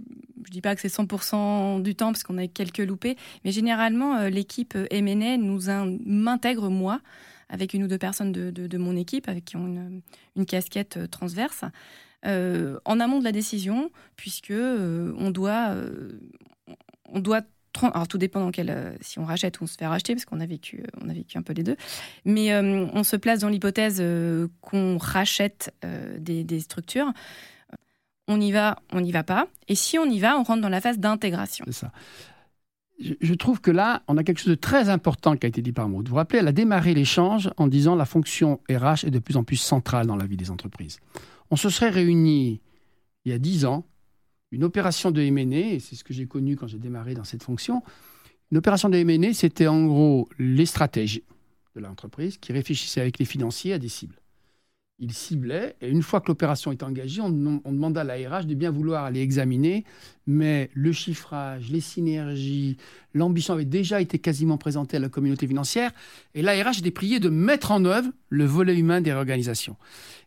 dis 0.51 0.61
pas 0.61 0.75
que 0.75 0.81
c'est 0.81 0.89
100% 0.89 1.83
du 1.83 1.95
temps 1.95 2.13
parce 2.13 2.25
qu'on 2.25 2.39
a 2.39 2.47
quelques 2.47 2.79
loupés, 2.79 3.17
mais 3.45 3.53
généralement, 3.53 4.17
euh, 4.17 4.29
l'équipe 4.29 4.77
MNA 4.93 5.39
nous 5.39 5.61
m'intègre 6.05 6.69
moi 6.69 7.01
avec 7.53 7.75
une 7.75 7.85
ou 7.85 7.87
deux 7.87 7.99
personnes 7.99 8.33
de, 8.33 8.79
mon 8.79 8.97
équipe 8.97 9.29
avec 9.29 9.45
qui 9.45 9.57
ont 9.57 9.67
une, 10.35 10.47
casquette 10.47 10.99
transverse. 11.11 11.65
Euh, 12.25 12.79
en 12.85 13.01
amont 13.01 13.19
de 13.19 13.25
la 13.25 13.33
décision, 13.33 13.91
puisque 14.17 14.53
euh, 14.53 15.13
on 15.19 15.31
doit, 15.31 15.71
euh, 15.71 16.13
on 17.09 17.19
doit 17.21 17.43
alors 17.83 18.07
tout 18.07 18.19
dépend 18.19 18.39
dans 18.41 18.51
quel, 18.51 18.97
si 19.01 19.19
on 19.19 19.25
rachète 19.25 19.61
ou 19.61 19.65
on 19.65 19.67
se 19.67 19.77
fait 19.77 19.87
racheter, 19.87 20.15
parce 20.15 20.25
qu'on 20.25 20.41
a 20.41 20.47
vécu, 20.47 20.85
a 21.09 21.13
vécu 21.13 21.39
un 21.39 21.43
peu 21.43 21.55
les 21.55 21.63
deux. 21.63 21.77
Mais 22.27 22.55
on 22.55 23.03
se 23.03 23.17
place 23.17 23.41
dans 23.41 23.49
l'hypothèse 23.49 24.03
qu'on 24.61 24.99
rachète 24.99 25.75
des, 26.19 26.61
structures. 26.61 27.11
On 28.29 28.41
y 28.41 28.53
va, 28.53 28.79
on 28.93 29.01
n'y 29.01 29.13
va 29.13 29.25
pas. 29.25 29.49
Et 29.69 29.75
si 29.75 29.99
on 29.99 30.05
y 30.05 30.21
va, 30.21 30.39
on 30.39 30.43
rentre 30.43 30.63
dans 30.63 30.69
la 30.69 30.81
phase 30.81 30.99
d'intégration. 30.99 31.65
C'est 31.67 31.73
ça. 31.73 31.93
Je, 33.01 33.35
trouve 33.35 33.61
que 33.61 33.73
là, 33.73 34.03
on 34.07 34.17
a 34.17 34.23
quelque 34.23 34.39
chose 34.39 34.51
de 34.51 34.55
très 34.55 34.89
important 34.89 35.37
qui 35.37 35.45
a 35.45 35.49
été 35.49 35.61
dit 35.61 35.73
par 35.73 35.89
Maud. 35.89 36.07
Vous 36.07 36.11
vous 36.11 36.17
rappelez, 36.17 36.39
elle 36.39 36.47
a 36.47 36.53
démarré 36.53 36.95
l'échange 36.95 37.51
en 37.57 37.67
disant 37.67 37.97
la 37.97 38.05
fonction 38.05 38.61
RH 38.71 39.07
est 39.07 39.11
de 39.11 39.19
plus 39.19 39.37
en 39.37 39.43
plus 39.43 39.57
centrale 39.57 40.07
dans 40.07 40.15
la 40.15 40.25
vie 40.25 40.37
des 40.37 40.53
entreprises 40.53 41.01
on 41.53 41.57
se 41.57 41.69
serait 41.69 41.91
réunis 41.91 42.63
il 43.27 43.31
y 43.31 43.35
a 43.35 43.39
dix 43.39 43.67
ans, 43.67 43.85
une 44.53 44.65
opération 44.65 45.11
de 45.11 45.21
M&A, 45.21 45.75
et 45.75 45.81
c'est 45.81 45.95
ce 45.95 46.03
que 46.03 46.15
j'ai 46.15 46.27
connu 46.27 46.57
quand 46.57 46.67
j'ai 46.67 46.79
démarré 46.79 47.13
dans 47.13 47.25
cette 47.25 47.43
fonction. 47.43 47.83
Une 48.51 48.57
opération 48.57 48.89
de 48.89 48.97
M&A, 48.97 49.35
c'était 49.35 49.67
en 49.67 49.85
gros 49.85 50.31
les 50.39 50.65
stratèges 50.65 51.21
de 51.77 51.81
l'entreprise 51.81 52.39
qui 52.39 52.53
réfléchissaient 52.53 53.03
avec 53.03 53.19
les 53.19 53.27
financiers 53.27 53.75
à 53.75 53.79
des 53.79 53.91
cibles 53.91 54.22
il 55.03 55.13
ciblait. 55.13 55.75
Et 55.83 55.91
une 55.91 56.01
fois 56.01 56.21
que 56.21 56.29
l'opération 56.29 56.71
est 56.71 56.83
engagée, 56.85 57.21
on, 57.21 57.29
demanda 57.31 58.03
à 58.03 58.05
la 58.05 58.15
RH 58.15 58.47
de 58.47 58.55
bien 58.55 58.71
vouloir 58.71 59.05
aller 59.05 59.21
examiner. 59.21 59.85
Mais 60.29 60.71
le 60.75 60.93
chiffrage, 60.93 61.71
les 61.71 61.81
synergies, 61.81 62.77
l'ambition 63.13 63.55
avait 63.55 63.65
déjà 63.65 64.01
été 64.01 64.21
quasiment 64.21 64.59
présentée 64.59 64.99
à 64.99 65.01
la 65.01 65.09
communauté 65.09 65.49
financière. 65.49 65.91
Et 66.35 66.43
la 66.43 66.53
RH 66.53 66.79
était 66.79 66.93
priée 66.93 67.19
de 67.19 67.29
mettre 67.29 67.73
en 67.73 67.85
œuvre 67.85 68.11
le 68.29 68.45
volet 68.45 68.77
humain 68.77 69.01
des 69.01 69.13
réorganisations. 69.13 69.77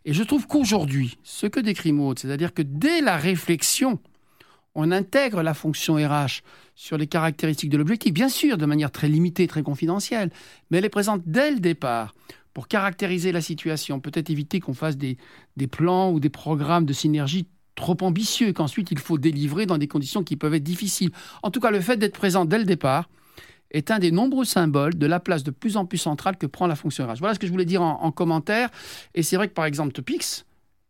Et 0.04 0.12
je 0.12 0.22
trouve 0.22 0.46
qu'aujourd'hui, 0.46 1.16
ce 1.24 1.46
que 1.46 1.58
décrit 1.58 1.92
Maud, 1.92 2.18
c'est-à-dire 2.18 2.52
que 2.52 2.62
dès 2.62 3.00
la 3.00 3.16
réflexion, 3.16 3.98
on 4.74 4.92
intègre 4.92 5.42
la 5.42 5.54
fonction 5.54 5.94
RH 5.94 6.42
sur 6.74 6.98
les 6.98 7.06
caractéristiques 7.06 7.70
de 7.70 7.78
l'objectif, 7.78 8.12
bien 8.12 8.28
sûr 8.28 8.58
de 8.58 8.66
manière 8.66 8.90
très 8.90 9.08
limitée, 9.08 9.46
très 9.46 9.62
confidentielle, 9.62 10.30
mais 10.70 10.78
elle 10.78 10.84
est 10.84 10.90
présente 10.90 11.22
dès 11.24 11.50
le 11.50 11.60
départ 11.60 12.12
pour 12.56 12.68
caractériser 12.68 13.32
la 13.32 13.42
situation, 13.42 14.00
peut-être 14.00 14.30
éviter 14.30 14.60
qu'on 14.60 14.72
fasse 14.72 14.96
des, 14.96 15.18
plans 15.70 16.10
ou 16.10 16.20
des 16.20 16.30
programmes 16.30 16.86
de 16.86 16.94
synergie 16.94 17.48
trop 17.74 17.98
ambitieux 18.00 18.54
qu'ensuite 18.54 18.90
il 18.90 18.98
faut 18.98 19.18
délivrer 19.18 19.66
dans 19.66 19.76
des 19.76 19.88
conditions 19.88 20.24
qui 20.24 20.36
peuvent 20.36 20.54
être 20.54 20.62
difficiles. 20.62 21.10
En 21.42 21.50
tout 21.50 21.60
cas, 21.60 21.70
le 21.70 21.82
fait 21.82 21.98
d'être 21.98 22.14
présent 22.14 22.46
dès 22.46 22.56
le 22.56 22.64
départ 22.64 23.10
est 23.72 23.90
un 23.90 23.98
des 23.98 24.10
nombreux 24.10 24.46
symboles 24.46 24.94
de 24.94 25.06
la 25.06 25.20
place 25.20 25.44
de 25.44 25.50
plus 25.50 25.76
en 25.76 25.84
plus 25.84 25.98
centrale 25.98 26.38
que 26.38 26.46
prend 26.46 26.66
la 26.66 26.76
fonction 26.76 27.06
RH. 27.06 27.18
Voilà 27.18 27.34
ce 27.34 27.38
que 27.38 27.46
je 27.46 27.52
voulais 27.52 27.66
dire 27.66 27.82
en, 27.82 28.10
commentaire. 28.10 28.70
Et 29.14 29.22
c'est 29.22 29.36
vrai 29.36 29.48
que 29.48 29.52
par 29.52 29.66
exemple, 29.66 29.92
Topix, 29.92 30.46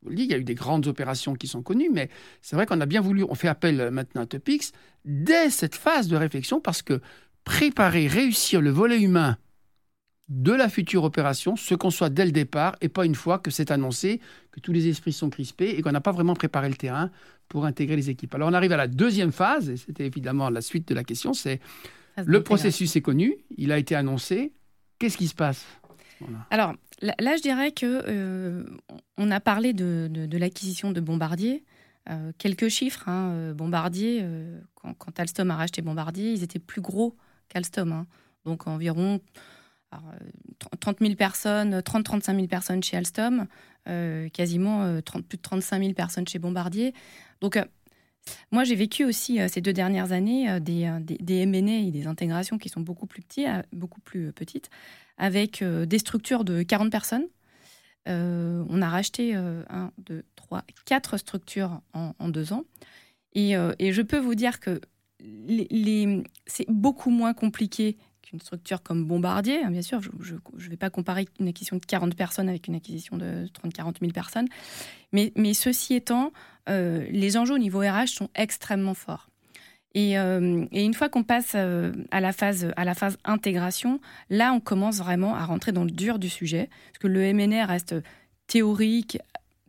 il 0.08 0.20
y 0.20 0.34
a 0.34 0.38
eu 0.38 0.44
des 0.44 0.54
grandes 0.54 0.86
opérations 0.86 1.34
qui 1.34 1.48
sont 1.48 1.62
connues, 1.62 1.90
mais 1.92 2.10
c'est 2.42 2.54
vrai 2.54 2.66
qu'on 2.66 2.80
a 2.80 2.86
bien 2.86 3.00
voulu, 3.00 3.24
on 3.28 3.34
fait 3.34 3.48
appel 3.48 3.90
maintenant 3.90 4.22
à 4.22 4.26
Topix 4.26 4.70
dès 5.04 5.50
cette 5.50 5.74
phase 5.74 6.06
de 6.06 6.16
réflexion 6.16 6.60
parce 6.60 6.82
que 6.82 7.00
préparer, 7.42 8.06
réussir 8.06 8.60
le 8.60 8.70
volet 8.70 9.00
humain 9.00 9.36
de 10.28 10.52
la 10.52 10.68
future 10.68 11.04
opération, 11.04 11.54
ce 11.56 11.74
qu'on 11.74 11.90
soit 11.90 12.10
dès 12.10 12.24
le 12.24 12.32
départ 12.32 12.76
et 12.80 12.88
pas 12.88 13.04
une 13.04 13.14
fois 13.14 13.38
que 13.38 13.50
c'est 13.50 13.70
annoncé, 13.70 14.20
que 14.50 14.60
tous 14.60 14.72
les 14.72 14.88
esprits 14.88 15.12
sont 15.12 15.30
crispés 15.30 15.70
et 15.70 15.82
qu'on 15.82 15.92
n'a 15.92 16.00
pas 16.00 16.12
vraiment 16.12 16.34
préparé 16.34 16.68
le 16.68 16.74
terrain 16.74 17.10
pour 17.48 17.64
intégrer 17.64 17.94
les 17.94 18.10
équipes. 18.10 18.34
Alors 18.34 18.48
on 18.48 18.52
arrive 18.52 18.72
à 18.72 18.76
la 18.76 18.88
deuxième 18.88 19.30
phase, 19.30 19.70
et 19.70 19.76
c'était 19.76 20.06
évidemment 20.06 20.50
la 20.50 20.60
suite 20.60 20.88
de 20.88 20.94
la 20.94 21.04
question, 21.04 21.32
c'est 21.32 21.60
le 22.24 22.42
processus 22.42 22.96
est 22.96 23.02
connu, 23.02 23.36
il 23.56 23.70
a 23.72 23.78
été 23.78 23.94
annoncé, 23.94 24.52
qu'est-ce 24.98 25.16
qui 25.16 25.28
se 25.28 25.34
passe? 25.34 25.64
Alors 26.50 26.74
là, 27.02 27.36
je 27.36 27.42
dirais 27.42 27.72
que 27.72 28.02
euh, 28.08 28.64
on 29.18 29.30
a 29.30 29.38
parlé 29.38 29.72
de, 29.74 30.38
l'acquisition 30.38 30.92
de 30.92 31.00
Bombardier. 31.00 31.62
Euh, 32.08 32.32
quelques 32.38 32.68
chiffres, 32.68 33.08
hein, 33.08 33.30
euh, 33.32 33.54
Bombardier, 33.54 34.24
quand, 34.74 35.20
Alstom 35.20 35.50
a 35.50 35.56
racheté 35.56 35.82
Bombardier, 35.82 36.32
ils 36.32 36.42
étaient 36.42 36.58
plus 36.58 36.80
gros 36.80 37.16
qu'Alstom. 37.48 37.92
Hein. 37.92 38.06
donc 38.44 38.66
environ 38.66 39.20
30 40.80 40.98
000 41.00 41.14
personnes, 41.14 41.78
30-35 41.80 42.34
000 42.34 42.46
personnes 42.46 42.82
chez 42.82 42.96
Alstom, 42.96 43.46
euh, 43.88 44.28
quasiment 44.30 44.82
euh, 44.84 45.00
plus 45.00 45.36
de 45.36 45.42
35 45.42 45.80
000 45.80 45.94
personnes 45.94 46.26
chez 46.26 46.38
Bombardier. 46.38 46.92
Donc, 47.40 47.56
euh, 47.56 47.64
moi, 48.50 48.64
j'ai 48.64 48.74
vécu 48.74 49.04
aussi 49.04 49.38
ces 49.48 49.60
deux 49.60 49.72
dernières 49.72 50.10
années 50.10 50.58
des, 50.58 50.92
des, 51.00 51.16
des 51.20 51.42
et 51.42 51.90
des 51.92 52.06
intégrations 52.08 52.58
qui 52.58 52.68
sont 52.68 52.80
beaucoup 52.80 53.06
plus, 53.06 53.22
petits, 53.22 53.46
beaucoup 53.72 54.00
plus 54.00 54.32
petites, 54.32 54.68
avec 55.16 55.62
des 55.62 55.98
structures 56.00 56.44
de 56.44 56.64
40 56.64 56.90
personnes. 56.90 57.28
on 58.06 58.82
a 58.82 58.88
racheté 58.88 59.36
1, 59.36 59.92
2, 59.98 60.24
3, 60.34 60.64
4 60.86 61.18
structures 61.18 61.80
en, 61.92 62.28
deux 62.28 62.52
ans. 62.52 62.64
Et, 63.32 63.52
et, 63.78 63.92
je 63.92 64.02
peux 64.02 64.18
vous 64.18 64.34
dire 64.34 64.58
que 64.58 64.80
les, 65.20 66.24
c'est 66.48 66.66
beaucoup 66.68 67.10
moins 67.10 67.32
compliqué 67.32 67.96
une 68.32 68.40
structure 68.40 68.82
comme 68.82 69.04
Bombardier. 69.04 69.62
Hein, 69.62 69.70
bien 69.70 69.82
sûr, 69.82 70.00
je 70.00 70.34
ne 70.34 70.70
vais 70.70 70.76
pas 70.76 70.90
comparer 70.90 71.26
une 71.38 71.48
acquisition 71.48 71.76
de 71.76 71.84
40 71.84 72.14
personnes 72.14 72.48
avec 72.48 72.66
une 72.66 72.74
acquisition 72.74 73.16
de 73.16 73.46
30-40 73.64 74.00
000 74.00 74.12
personnes. 74.12 74.48
Mais, 75.12 75.32
ceci 75.54 75.94
étant, 75.94 76.32
euh, 76.68 77.06
les 77.10 77.36
enjeux 77.36 77.54
au 77.54 77.58
niveau 77.58 77.80
RH 77.80 78.08
sont 78.08 78.28
extrêmement 78.34 78.94
forts. 78.94 79.28
Et, 79.94 80.18
euh, 80.18 80.66
et 80.72 80.84
une 80.84 80.92
fois 80.92 81.08
qu'on 81.08 81.22
passe 81.22 81.52
euh, 81.54 81.92
à, 82.10 82.20
la 82.20 82.32
phase, 82.32 82.70
à 82.76 82.84
la 82.84 82.94
phase 82.94 83.16
intégration, 83.24 84.00
là, 84.28 84.52
on 84.52 84.60
commence 84.60 84.98
vraiment 84.98 85.34
à 85.34 85.44
rentrer 85.46 85.72
dans 85.72 85.84
le 85.84 85.90
dur 85.90 86.18
du 86.18 86.28
sujet. 86.28 86.68
Parce 86.88 86.98
que 86.98 87.06
le 87.06 87.32
MNR 87.32 87.68
reste 87.68 87.94
théorique, 88.46 89.18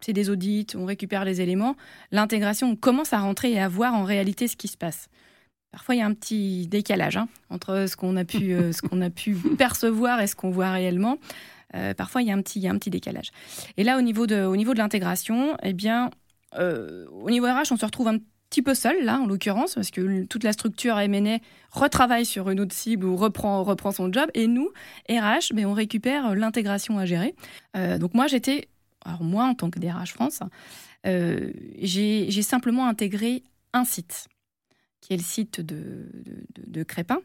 c'est 0.02 0.14
des 0.14 0.30
audits, 0.30 0.68
on 0.76 0.86
récupère 0.86 1.24
les 1.24 1.40
éléments. 1.42 1.76
L'intégration, 2.12 2.72
on 2.72 2.76
commence 2.76 3.14
à 3.14 3.20
rentrer 3.20 3.54
et 3.54 3.60
à 3.60 3.70
voir 3.70 3.94
en 3.94 4.04
réalité 4.04 4.48
ce 4.48 4.58
qui 4.58 4.68
se 4.68 4.78
passe. 4.78 5.08
Parfois, 5.78 5.94
il 5.94 6.00
y 6.00 6.02
a 6.02 6.08
un 6.08 6.14
petit 6.16 6.66
décalage 6.66 7.18
hein, 7.18 7.28
entre 7.52 7.86
ce 7.88 7.96
qu'on 7.96 8.18
a, 8.18 8.26
pu, 8.26 8.54
euh, 8.54 8.72
ce 8.72 8.82
qu'on 8.82 9.00
a 9.00 9.12
pu 9.12 9.36
percevoir 9.60 10.20
et 10.22 10.26
ce 10.26 10.36
qu'on 10.36 10.50
voit 10.50 10.72
réellement. 10.72 11.20
Euh, 11.76 11.94
parfois, 11.94 12.24
il 12.24 12.28
y, 12.28 12.32
a 12.32 12.34
un 12.34 12.42
petit, 12.42 12.58
il 12.58 12.64
y 12.64 12.68
a 12.68 12.72
un 12.72 12.80
petit 12.80 12.90
décalage. 12.90 13.30
Et 13.78 13.84
là, 13.84 14.00
au 14.00 14.02
niveau 14.02 14.26
de, 14.26 14.44
au 14.44 14.56
niveau 14.56 14.74
de 14.74 14.80
l'intégration, 14.80 15.56
eh 15.62 15.74
bien, 15.74 16.10
euh, 16.58 17.06
au 17.12 17.30
niveau 17.30 17.46
RH, 17.46 17.72
on 17.72 17.78
se 17.78 17.86
retrouve 17.86 18.08
un 18.08 18.18
petit 18.50 18.64
peu 18.64 18.74
seul, 18.74 19.06
là, 19.06 19.20
en 19.20 19.28
l'occurrence, 19.28 19.76
parce 19.76 19.92
que 19.92 20.24
toute 20.24 20.44
la 20.44 20.52
structure 20.52 20.96
MNE 20.96 21.38
retravaille 21.72 22.26
sur 22.26 22.50
une 22.50 22.60
autre 22.60 22.74
cible 22.74 23.06
ou 23.06 23.16
reprend, 23.16 23.64
reprend 23.64 23.92
son 23.92 24.12
job. 24.12 24.32
Et 24.34 24.48
nous, 24.48 24.72
RH, 25.08 25.54
ben, 25.54 25.68
on 25.68 25.74
récupère 25.74 26.34
l'intégration 26.34 26.98
à 26.98 27.06
gérer. 27.06 27.36
donc 28.00 28.16
moi, 28.16 28.26
j'étais, 28.26 28.68
alors 29.06 29.22
moi, 29.22 29.46
en 29.46 29.54
tant 29.54 29.70
que 29.70 29.78
DRH 29.78 30.14
France, 30.14 30.40
j'ai 31.04 32.42
simplement 32.42 32.88
intégré 32.88 33.44
un 33.74 33.86
site 33.86 34.28
qui 35.02 35.14
est 35.14 35.18
le 35.18 35.24
site 35.24 35.62
de, 35.62 36.84
Crépin. 36.84 37.20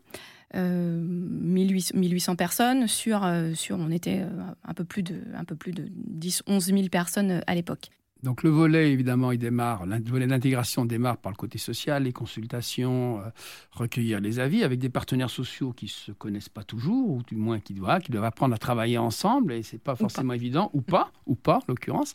1800, 0.55 2.33
euh, 2.33 2.37
personnes 2.37 2.87
sur, 2.87 3.25
euh, 3.25 3.55
sur 3.55 3.79
on 3.79 3.91
était 3.91 4.21
euh, 4.21 4.29
un 4.65 4.75
peu 4.75 4.85
plus 4.85 5.03
de, 5.03 5.17
un 5.35 5.45
peu 5.45 5.57
plus 5.57 5.73
de 5.73 5.87
10, 5.89 6.43
11 6.47 6.67
000 6.67 6.83
personnes 6.89 7.43
à 7.47 7.55
l'époque. 7.55 7.89
Donc 8.23 8.45
le 8.45 8.51
volet, 8.51 8.93
évidemment, 8.93 9.33
il 9.33 9.39
démarre, 9.39 9.85
le 9.85 9.99
volet 10.05 10.29
d'intégration 10.29 10.85
démarre 10.85 11.17
par 11.17 11.33
le 11.33 11.37
côté 11.37 11.59
social, 11.59 12.05
les 12.05 12.13
consultations, 12.13 13.19
euh, 13.19 13.31
recueillir 13.73 14.21
les 14.21 14.39
avis 14.39 14.63
avec 14.63 14.79
des 14.79 14.89
partenaires 14.89 15.31
sociaux 15.31 15.73
qui 15.73 15.89
se 15.89 16.13
connaissent 16.13 16.49
pas 16.49 16.63
toujours, 16.63 17.11
ou 17.11 17.23
du 17.27 17.35
moins 17.35 17.59
qui 17.59 17.75
doivent, 17.75 18.01
qui 18.01 18.13
doivent 18.13 18.25
apprendre 18.25 18.55
à 18.55 18.59
travailler 18.59 18.97
ensemble, 18.97 19.53
et 19.53 19.65
c'est 19.65 19.83
pas 19.83 19.97
forcément 19.97 20.35
évident, 20.35 20.71
ou 20.73 20.83
pas, 20.83 21.11
ou 21.27 21.35
pas, 21.35 21.57
en 21.57 21.65
l'occurrence. 21.69 22.15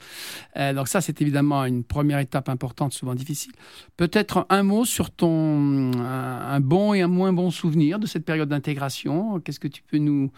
Euh, 0.56 0.74
donc 0.74 0.88
ça, 0.88 1.02
c'est 1.02 1.22
évidemment 1.22 1.66
une 1.66 1.84
première 1.84 2.20
étape 2.20 2.48
importante, 2.48 2.94
souvent 2.94 3.16
difficile. 3.16 3.52
Peut-être 3.98 4.46
un 4.50 4.64
mot 4.64 4.86
sur 4.86 5.12
ton 5.12 5.92
un 5.98 6.60
bon 6.62 6.94
et 6.94 7.02
un 7.02 7.08
moins 7.08 7.34
bon 7.34 7.52
souvenir 7.52 8.00
de 8.00 8.08
cette 8.08 8.26
période 8.26 8.50
d'intégration. 8.50 9.40
Qu'est-ce 9.42 9.60
que 9.60 9.68
tu 9.68 9.84
peux 9.84 9.98
nous 9.98 10.32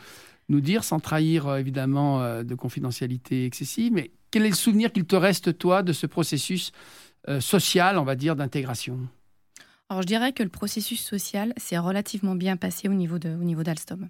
nous 0.50 0.62
dire, 0.62 0.84
sans 0.84 1.00
trahir 1.00 1.48
euh, 1.48 1.58
évidemment 1.58 2.44
de 2.44 2.56
confidentialité 2.56 3.46
excessive, 3.46 3.94
mais 3.94 4.12
quel 4.32 4.46
est 4.46 4.50
le 4.50 4.56
souvenir 4.56 4.92
qu'il 4.92 5.06
te 5.06 5.16
reste, 5.16 5.58
toi, 5.58 5.84
de 5.84 5.94
ce 5.94 6.06
processus 6.06 6.72
euh, 7.28 7.40
social, 7.40 7.98
on 7.98 8.04
va 8.04 8.16
dire, 8.16 8.36
d'intégration? 8.36 9.00
Alors, 9.90 10.04
je 10.04 10.08
dirais 10.08 10.34
que 10.34 10.44
le 10.44 10.50
processus 10.50 11.02
social 11.02 11.54
s'est 11.58 11.78
relativement 11.78 12.36
bien 12.36 12.58
passé 12.58 12.88
au 12.88 12.94
niveau 12.94 13.18
d'Alstom. 13.18 14.10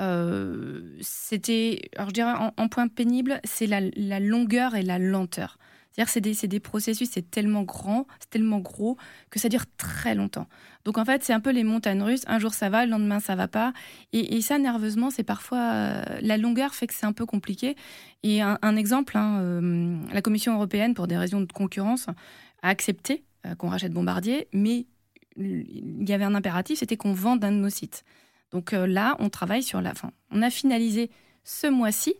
Euh, 0.00 0.96
c'était, 1.00 1.90
alors 1.96 2.08
je 2.08 2.14
dirais 2.14 2.32
en, 2.56 2.68
point 2.68 2.88
pénible, 2.88 3.40
c'est 3.44 3.66
la, 3.66 3.80
longueur 4.20 4.74
et 4.74 4.82
la 4.82 4.98
lenteur. 4.98 5.58
C'est-à-dire 5.92 6.34
c'est 6.34 6.48
des, 6.48 6.60
processus, 6.60 7.10
c'est 7.10 7.30
tellement 7.30 7.62
grand, 7.62 8.06
c'est 8.18 8.30
tellement 8.30 8.60
gros 8.60 8.96
que 9.30 9.38
ça 9.38 9.48
dure 9.48 9.64
très 9.76 10.14
longtemps. 10.14 10.46
Donc 10.84 10.98
en 10.98 11.04
fait, 11.04 11.22
c'est 11.22 11.32
un 11.32 11.40
peu 11.40 11.50
les 11.50 11.64
montagnes 11.64 12.02
russes. 12.02 12.22
Un 12.26 12.38
jour 12.38 12.54
ça 12.54 12.70
va, 12.70 12.84
le 12.86 12.90
lendemain 12.90 13.20
ça 13.20 13.36
va 13.36 13.48
pas. 13.48 13.72
Et, 14.12 14.40
ça, 14.40 14.58
nerveusement, 14.58 15.10
c'est 15.10 15.22
parfois 15.22 15.58
euh, 15.58 16.04
la 16.20 16.36
longueur 16.38 16.74
fait 16.74 16.86
que 16.86 16.94
c'est 16.94 17.06
un 17.06 17.12
peu 17.12 17.26
compliqué. 17.26 17.76
Et 18.22 18.40
un, 18.40 18.76
exemple, 18.76 19.16
hein, 19.16 19.40
euh, 19.40 19.96
la 20.12 20.22
Commission 20.22 20.54
européenne, 20.54 20.94
pour 20.94 21.06
des 21.06 21.16
raisons 21.16 21.40
de 21.40 21.52
concurrence, 21.52 22.06
a 22.62 22.68
accepté 22.68 23.24
euh, 23.46 23.54
qu'on 23.54 23.68
rachète 23.68 23.92
Bombardier, 23.92 24.48
mais 24.52 24.86
il 25.36 26.08
y 26.08 26.12
avait 26.12 26.24
un 26.24 26.34
impératif, 26.34 26.78
c'était 26.78 26.96
qu'on 26.96 27.14
vende 27.14 27.44
un 27.44 27.52
de 27.52 27.56
nos 27.56 27.70
sites. 27.70 28.04
Donc 28.50 28.72
là, 28.72 29.16
on 29.18 29.30
travaille 29.30 29.62
sur 29.62 29.80
la 29.80 29.94
fin. 29.94 30.10
On 30.30 30.42
a 30.42 30.50
finalisé 30.50 31.10
ce 31.42 31.66
mois-ci 31.68 32.14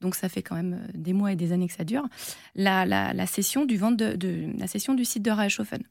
donc 0.00 0.14
ça 0.14 0.28
fait 0.28 0.42
quand 0.42 0.56
même 0.56 0.74
euh, 0.74 0.92
des 0.94 1.12
mois 1.12 1.32
et 1.32 1.36
des 1.36 1.52
années 1.52 1.68
que 1.68 1.74
ça 1.74 1.84
dure, 1.84 2.06
la, 2.54 2.84
la, 2.84 3.26
session 3.26 3.64
du 3.64 3.78
de, 3.78 4.58
la 4.58 4.94
du 4.94 5.04
site 5.04 5.22
de 5.22 5.30
Reichshofen. 5.30 5.82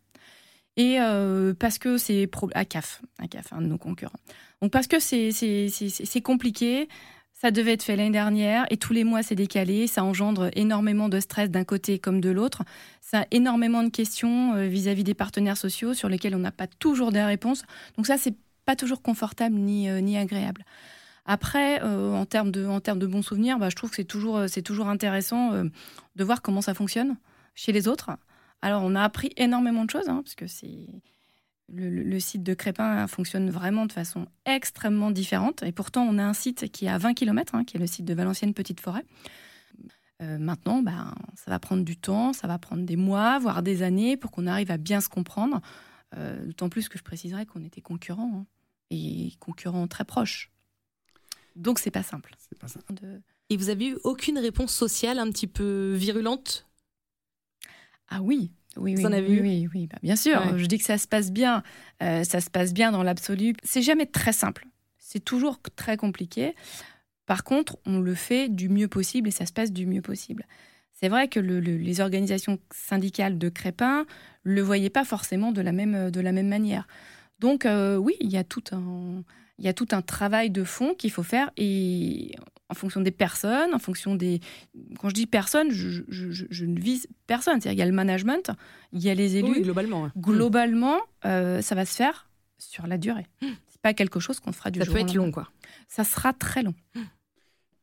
Et 0.77 0.97
euh, 0.99 1.53
parce 1.53 1.77
que 1.77 1.97
c'est 1.97 2.29
à 2.53 2.65
CAF, 2.65 3.01
à 3.19 3.27
CAF, 3.27 3.53
un 3.53 3.61
de 3.61 3.67
nos 3.67 3.77
concurrents. 3.77 4.19
Donc 4.61 4.71
parce 4.71 4.87
que 4.87 4.99
c'est 4.99 6.21
compliqué, 6.21 6.89
ça 7.33 7.51
devait 7.51 7.73
être 7.73 7.83
fait 7.83 7.95
l'année 7.95 8.11
dernière 8.11 8.65
et 8.69 8.77
tous 8.77 8.91
les 8.91 9.03
mois 9.03 9.23
c'est 9.23 9.35
décalé, 9.35 9.87
ça 9.87 10.03
engendre 10.03 10.49
énormément 10.53 11.07
de 11.07 11.19
stress 11.19 11.49
d'un 11.49 11.63
côté 11.63 11.97
comme 11.97 12.19
de 12.19 12.29
l'autre, 12.29 12.63
ça 13.01 13.21
a 13.21 13.25
énormément 13.31 13.83
de 13.83 13.89
questions 13.89 14.53
euh, 14.55 14.67
vis-à-vis 14.67 15.01
-vis 15.01 15.05
des 15.05 15.13
partenaires 15.13 15.57
sociaux 15.57 15.93
sur 15.93 16.09
lesquels 16.09 16.35
on 16.35 16.39
n'a 16.39 16.51
pas 16.51 16.67
toujours 16.67 17.11
des 17.11 17.23
réponses. 17.23 17.63
Donc 17.95 18.05
ça 18.05 18.17
c'est 18.17 18.35
pas 18.65 18.75
toujours 18.75 19.01
confortable 19.01 19.55
ni, 19.55 19.87
ni 20.01 20.17
agréable. 20.17 20.65
Après, 21.25 21.81
euh, 21.83 22.13
en, 22.13 22.25
termes 22.25 22.51
de, 22.51 23.07
bons 23.07 23.23
souvenirs, 23.23 23.57
bah, 23.57 23.69
je 23.69 23.75
trouve 23.75 23.89
que 23.89 23.95
c'est 23.95 24.03
toujours, 24.03 24.37
euh, 24.37 24.85
intéressant 24.85 25.53
euh, 25.53 25.63
de 26.15 26.23
voir 26.23 26.43
comment 26.43 26.61
ça 26.61 26.75
fonctionne 26.75 27.17
chez 27.55 27.71
les 27.71 27.87
autres. 27.87 28.11
Alors, 28.61 28.83
on 28.83 28.95
a 28.95 29.01
appris 29.01 29.31
énormément 29.35 29.85
de 29.85 29.89
choses, 29.89 30.07
hein, 30.07 30.21
parce 30.23 30.35
que 30.35 30.45
le, 31.69 32.19
site 32.19 32.43
de 32.43 32.53
Crépin 32.53 33.07
fonctionne 33.07 33.49
vraiment 33.49 33.87
de 33.87 33.91
façon 33.91 34.27
extrêmement 34.45 35.09
différente. 35.09 35.63
Et 35.63 35.71
pourtant, 35.71 36.03
on 36.03 36.19
a 36.19 36.23
un 36.23 36.33
site 36.33 36.71
qui 36.71 36.85
est 36.85 36.89
à 36.89 36.99
20 36.99 37.15
km, 37.15 37.55
hein, 37.55 37.63
qui 37.63 37.77
est 37.77 37.79
le 37.79 37.87
site 37.87 38.05
de 38.05 38.13
Valenciennes 38.13 38.53
Petite 38.53 38.79
Forêt. 38.79 39.05
maintenant, 40.21 40.81
bah, 40.83 41.13
ça 41.35 41.49
va 41.49 41.59
prendre 41.59 41.83
du 41.83 41.97
temps, 41.97 42.33
ça 42.33 42.47
va 42.47 42.59
prendre 42.59 42.83
des 42.83 42.95
mois, 42.95 43.39
voire 43.39 43.63
des 43.63 43.81
années 43.81 44.15
pour 44.15 44.29
qu'on 44.29 44.45
arrive 44.45 44.69
à 44.69 44.77
bien 44.77 45.01
se 45.01 45.09
comprendre. 45.09 45.59
D'autant 46.45 46.69
plus 46.69 46.87
que 46.87 46.97
je 46.97 47.03
préciserai 47.03 47.45
qu'on 47.45 47.63
était 47.63 47.81
concurrents, 47.81 48.31
hein, 48.35 48.45
et 48.91 49.33
concurrents 49.39 49.87
très 49.87 50.05
proches. 50.05 50.54
Donc 51.55 51.79
c'est 51.79 51.91
pas 51.91 52.03
simple. 52.03 52.35
pas 52.59 52.67
Et 53.49 53.57
vous 53.57 53.69
avez 53.69 53.89
eu 53.89 53.97
aucune 54.03 54.37
réponse 54.37 54.73
sociale 54.73 55.19
un 55.19 55.29
petit 55.31 55.47
peu 55.47 55.93
virulente? 55.93 56.67
Ah 58.09 58.21
oui. 58.21 58.51
Oui, 58.77 58.93
vous 58.93 59.01
oui, 59.01 59.07
en 59.07 59.13
avez 59.13 59.39
oui, 59.39 59.69
oui, 59.73 59.87
bah, 59.87 59.97
bien 60.03 60.17
sûr. 60.17 60.57
Je 60.57 60.65
dis 60.65 60.77
que 60.77 60.83
ça 60.83 60.97
se 60.97 61.07
passe 61.07 61.31
bien. 61.31 61.63
Euh, 62.03 62.25
ça 62.25 62.41
se 62.41 62.49
passe 62.49 62.73
bien 62.73 62.91
dans 62.91 63.03
l'absolu. 63.03 63.55
C'est 63.63 63.81
jamais 63.81 64.05
très 64.05 64.33
simple. 64.33 64.67
C'est 64.97 65.23
toujours 65.23 65.59
très 65.77 65.95
compliqué. 65.95 66.55
Par 67.25 67.43
contre, 67.43 67.77
on 67.85 67.99
le 68.01 68.13
fait 68.15 68.49
du 68.49 68.67
mieux 68.67 68.89
possible 68.89 69.29
et 69.29 69.31
ça 69.31 69.45
se 69.45 69.53
passe 69.53 69.71
du 69.71 69.85
mieux 69.85 70.01
possible. 70.01 70.45
C'est 70.91 71.09
vrai 71.09 71.27
que 71.27 71.39
les 71.39 72.01
organisations 72.01 72.59
syndicales 72.71 73.37
de 73.37 73.49
Crépin 73.49 74.05
le 74.43 74.61
voyaient 74.61 74.89
pas 74.89 75.05
forcément 75.05 75.51
de 75.51 75.61
la 75.61 75.71
même, 75.71 76.11
de 76.11 76.21
la 76.21 76.31
même 76.31 76.47
manière. 76.47 76.87
Donc 77.39 77.65
euh, 77.65 77.97
oui, 77.97 78.15
il 78.21 78.29
y 78.29 78.37
a 78.37 78.43
tout 78.43 78.63
un, 78.71 79.23
il 79.57 79.65
y 79.65 79.67
a 79.67 79.73
tout 79.73 79.87
un 79.91 80.01
travail 80.01 80.49
de 80.49 80.63
fond 80.63 80.93
qu'il 80.93 81.11
faut 81.11 81.23
faire 81.23 81.51
et 81.57 82.35
en 82.69 82.73
fonction 82.73 83.01
des 83.01 83.11
personnes, 83.11 83.73
en 83.73 83.79
fonction 83.79 84.15
des... 84.15 84.39
Quand 84.99 85.09
je 85.09 85.13
dis 85.13 85.27
personnes, 85.27 85.71
je, 85.71 86.65
ne 86.65 86.79
vise 86.79 87.07
personne. 87.27 87.61
C'est-à-dire 87.61 87.73
il 87.73 87.79
y 87.79 87.83
a 87.83 87.85
le 87.85 87.91
management, 87.91 88.51
il 88.91 89.03
y 89.03 89.09
a 89.09 89.13
les 89.13 89.37
élus. 89.37 89.61
globalement. 89.61 90.09
Globalement, 90.17 90.99
euh, 91.25 91.61
ça 91.61 91.75
va 91.75 91.85
se 91.85 91.95
faire 91.95 92.29
sur 92.57 92.87
la 92.87 92.97
durée. 92.97 93.27
Ce 93.41 93.47
C'est 93.69 93.81
pas 93.81 93.93
quelque 93.93 94.19
chose 94.19 94.39
qu'on 94.39 94.51
fera 94.51 94.71
du 94.71 94.79
ça 94.79 94.85
jour 94.85 94.93
Ça 94.95 94.99
peut 94.99 95.09
être 95.09 95.15
long, 95.15 95.31
quoi. 95.31 95.51
Ça 95.87 96.03
sera 96.03 96.33
très 96.33 96.63
long. 96.63 96.73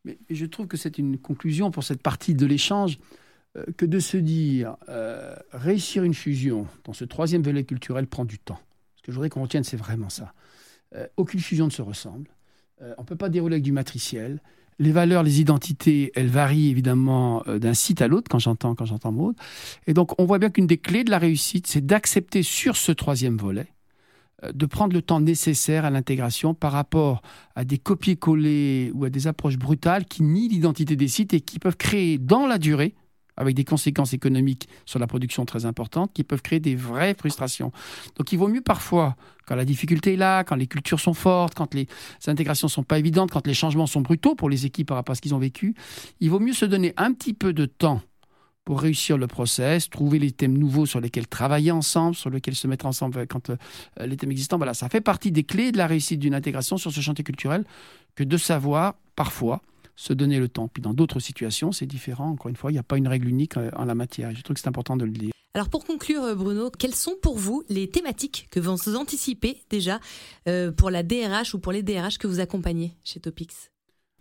Mais 0.05 0.19
je 0.31 0.47
trouve 0.47 0.67
que 0.67 0.77
c'est 0.77 0.99
une 0.99 1.17
conclusion 1.19 1.71
pour 1.71 1.85
cette 1.85 2.03
partie 2.03 2.35
de 2.35 2.45
l'échange 2.45 2.99
euh, 3.57 3.65
que 3.77 3.87
de 3.87 4.01
se 4.01 4.17
dire 4.17 4.77
euh, 4.89 5.37
réussir 5.53 6.03
une 6.03 6.15
fusion 6.15 6.67
dans 6.85 6.93
ce 6.93 7.05
troisième 7.05 7.43
volet 7.43 7.63
culturel 7.63 8.09
prend 8.09 8.25
du 8.25 8.39
temps. 8.39 8.59
Ce 8.97 9.03
que 9.03 9.13
je 9.13 9.15
voudrais 9.15 9.31
qu'on 9.31 9.43
retienne, 9.43 9.63
c'est 9.65 9.77
vraiment 9.77 10.09
ça. 10.09 10.35
Euh, 10.95 11.07
aucune 11.17 11.41
fusion 11.41 11.67
ne 11.67 11.71
se 11.71 11.83
ressemble. 11.83 12.29
Euh, 12.83 12.95
on 12.99 13.03
ne 13.03 13.07
peut 13.07 13.17
pas 13.17 13.29
dérouler 13.29 13.55
avec 13.55 13.65
du 13.65 13.73
matriciel. 13.73 14.41
Les 14.79 14.93
valeurs, 14.93 15.23
les 15.23 15.41
identités, 15.41 16.13
elles 16.15 16.29
varient 16.29 16.71
évidemment 16.71 17.43
euh, 17.47 17.59
d'un 17.59 17.75
site 17.75 18.03
à 18.03 18.09
l'autre 18.09 18.29
quand 18.31 18.39
j'entends 18.39 18.75
quand 18.75 18.87
j'entends 18.87 19.13
Maud. 19.13 19.37
Et 19.87 19.95
donc 19.95 20.19
on 20.21 20.25
voit 20.25 20.39
bien 20.39 20.51
qu'une 20.51 20.67
des 20.67 20.79
clés 20.79 21.05
de 21.05 21.11
la 21.11 21.19
réussite, 21.19 21.67
c'est 21.67 21.85
d'accepter 21.85 22.43
sur 22.43 22.77
ce 22.77 22.93
troisième 22.93 23.37
volet 23.37 23.67
de 24.53 24.67
prendre 24.67 24.93
le 24.93 25.03
temps 25.03 25.21
nécessaire 25.21 25.85
à 25.85 25.91
l'intégration 25.91 26.53
par 26.53 26.73
rapport 26.73 27.23
à 27.55 27.65
des 27.65 27.79
copier-coller 27.79 28.91
ou 28.93 29.05
à 29.05 29.09
des 29.09 29.29
approches 29.29 29.57
brutales 29.57 30.05
qui 30.05 30.25
nient 30.25 30.49
l'identité 30.49 30.97
des 30.97 31.07
sites 31.07 31.33
et 31.33 31.41
qui 31.41 31.61
peuvent 31.61 31.77
créer 31.77 32.19
dans 32.19 32.49
la 32.49 32.59
durée 32.59 32.97
avec 33.37 33.55
des 33.55 33.65
conséquences 33.65 34.13
économiques 34.13 34.69
sur 34.87 34.99
la 34.99 35.07
production 35.07 35.45
très 35.45 35.65
importantes 35.65 36.13
qui 36.13 36.25
peuvent 36.25 36.43
créer 36.43 36.61
des 36.61 36.75
vraies 36.75 37.15
frustrations. 37.15 37.73
Donc 38.17 38.33
il 38.33 38.39
vaut 38.39 38.49
mieux 38.49 38.61
parfois, 38.61 39.17
quand 39.47 39.57
la 39.57 39.65
difficulté 39.65 40.15
est 40.15 40.17
là, 40.17 40.45
quand 40.45 40.57
les 40.57 40.67
cultures 40.67 41.01
sont 41.01 41.15
fortes, 41.15 41.55
quand 41.55 41.75
les 41.75 41.89
intégrations 42.27 42.69
sont 42.69 42.85
pas 42.85 42.99
évidentes, 42.99 43.31
quand 43.31 43.47
les 43.47 43.55
changements 43.55 43.87
sont 43.87 44.01
brutaux 44.01 44.35
pour 44.35 44.51
les 44.51 44.67
équipes 44.67 44.89
par 44.89 44.97
rapport 44.97 45.13
à 45.13 45.17
ce 45.17 45.23
qu'ils 45.23 45.35
ont 45.35 45.39
vécu, 45.39 45.75
il 46.21 46.31
vaut 46.31 46.41
mieux 46.41 46.53
se 46.53 46.65
donner 46.65 46.93
un 46.97 47.13
petit 47.13 47.35
peu 47.35 47.53
de 47.53 47.67
temps 47.67 48.01
pour 48.65 48.81
réussir 48.81 49.19
le 49.19 49.27
process, 49.27 49.91
trouver 49.91 50.19
les 50.19 50.31
thèmes 50.31 50.57
nouveaux 50.57 50.87
sur 50.87 51.01
lesquels 51.01 51.27
travailler 51.27 51.73
ensemble, 51.73 52.15
sur 52.15 52.31
lesquels 52.31 52.55
se 52.55 52.69
mettre 52.69 52.87
ensemble 52.87 53.27
quand 53.27 53.51
euh, 53.51 53.57
les 54.07 54.17
thèmes 54.17 54.31
existants. 54.31 54.57
Voilà, 54.57 54.75
ça 54.75 54.89
fait 54.89 55.01
partie 55.01 55.33
des 55.33 55.43
clés 55.43 55.73
de 55.73 55.79
la 55.79 55.87
réussite 55.87 56.21
d'une 56.21 56.35
intégration 56.35 56.77
sur 56.77 56.93
ce 56.93 57.01
chantier 57.01 57.25
culturel 57.25 57.65
que 58.15 58.23
de 58.23 58.37
savoir 58.37 58.95
parfois 59.17 59.61
se 59.97 60.13
donner 60.13 60.39
le 60.39 60.49
temps. 60.49 60.69
Puis 60.69 60.83
dans 60.83 60.95
d'autres 60.95 61.21
situations, 61.21 61.73
c'est 61.73 61.87
différent. 61.87 62.31
Encore 62.31 62.49
une 62.49 62.57
fois, 62.57 62.71
il 62.71 62.75
n'y 62.75 62.81
a 62.81 62.85
pas 62.85 62.97
une 62.97 63.09
règle 63.09 63.29
unique 63.29 63.57
euh, 63.57 63.71
en 63.77 63.85
la 63.85 63.95
matière. 63.95 64.35
Je 64.35 64.43
trouve 64.43 64.55
que 64.55 64.61
c'est 64.61 64.69
important 64.69 64.97
de 64.97 65.05
le 65.05 65.13
dire. 65.13 65.33
Alors 65.55 65.69
pour 65.69 65.85
conclure, 65.85 66.23
euh, 66.23 66.35
Bruno, 66.35 66.71
quelles 66.71 66.95
sont 66.95 67.15
pour 67.21 67.37
vous 67.37 67.63
les 67.69 67.89
thématiques 67.91 68.49
que 68.51 68.59
vous 68.59 68.97
anticipez 68.97 69.63
déjà 69.69 70.01
euh, 70.49 70.73
pour 70.73 70.91
la 70.91 71.03
DRH 71.03 71.55
ou 71.55 71.59
pour 71.59 71.73
les 71.73 71.83
DRH 71.83 72.19
que 72.19 72.27
vous 72.27 72.41
accompagnez 72.41 72.97
chez 73.05 73.21
Topix? 73.21 73.71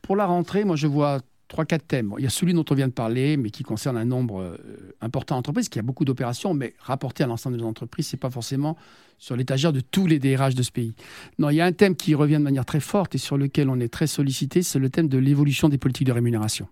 Pour 0.02 0.16
la 0.16 0.26
rentrée, 0.26 0.66
moi 0.66 0.76
je 0.76 0.88
vois 0.88 1.22
trois, 1.52 1.66
quatre 1.66 1.86
thèmes. 1.86 2.14
Il 2.18 2.24
y 2.24 2.28
a 2.28 2.30
celui 2.30 2.54
dont 2.54 2.66
on 2.70 2.74
vient 2.74 2.88
de 2.88 2.94
parler, 2.94 3.36
mais 3.36 3.50
qui 3.50 3.64
concerne 3.64 3.98
un 3.98 4.06
nombre 4.06 4.58
important 5.02 5.36
d'entreprises, 5.36 5.70
qui 5.70 5.80
a 5.80 5.82
beaucoup 5.82 6.06
d'opérations, 6.06 6.54
mais 6.54 6.74
rapporté 6.80 7.24
à 7.24 7.28
l'ensemble 7.28 7.58
des 7.58 7.64
entreprises, 7.64 8.08
ce 8.08 8.16
n'est 8.16 8.20
pas 8.20 8.30
forcément 8.30 8.78
sur 9.22 9.36
l'étagère 9.36 9.72
de 9.72 9.82
tous 9.82 10.08
les 10.08 10.18
DRH 10.18 10.56
de 10.56 10.64
ce 10.64 10.72
pays. 10.72 10.96
Non, 11.38 11.50
il 11.52 11.56
y 11.58 11.62
a 11.62 11.66
un 11.66 11.74
thème 11.74 11.96
qui 11.96 12.16
revient 12.16 12.38
de 12.38 12.40
manière 12.40 12.66
très 12.66 12.80
forte 12.80 13.14
et 13.14 13.20
sur 13.20 13.38
lequel 13.38 13.70
on 13.70 13.80
est 13.80 13.88
très 13.88 14.08
sollicité, 14.08 14.64
c'est 14.64 14.80
le 14.80 14.90
thème 14.90 15.10
de 15.10 15.20
l'évolution 15.20 15.70
des 15.70 15.78
politiques 15.78 16.08
de 16.08 16.12
rémunération. 16.12 16.68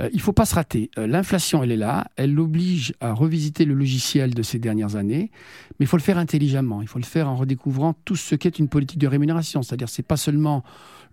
Euh, 0.00 0.08
il 0.12 0.16
ne 0.16 0.22
faut 0.22 0.32
pas 0.32 0.44
se 0.44 0.54
rater. 0.54 0.90
Euh, 0.98 1.06
l'inflation, 1.06 1.62
elle 1.62 1.70
est 1.70 1.76
là. 1.76 2.08
Elle 2.16 2.34
l'oblige 2.34 2.94
à 3.00 3.12
revisiter 3.12 3.64
le 3.64 3.74
logiciel 3.74 4.34
de 4.34 4.42
ces 4.42 4.58
dernières 4.58 4.96
années. 4.96 5.30
Mais 5.78 5.84
il 5.84 5.86
faut 5.86 5.96
le 5.96 6.02
faire 6.02 6.18
intelligemment. 6.18 6.82
Il 6.82 6.88
faut 6.88 6.98
le 6.98 7.04
faire 7.04 7.28
en 7.28 7.36
redécouvrant 7.36 7.94
tout 8.04 8.16
ce 8.16 8.34
qu'est 8.34 8.58
une 8.58 8.68
politique 8.68 8.98
de 8.98 9.06
rémunération. 9.06 9.62
C'est-à-dire, 9.62 9.88
c'est 9.88 10.06
pas 10.06 10.16
seulement 10.16 10.64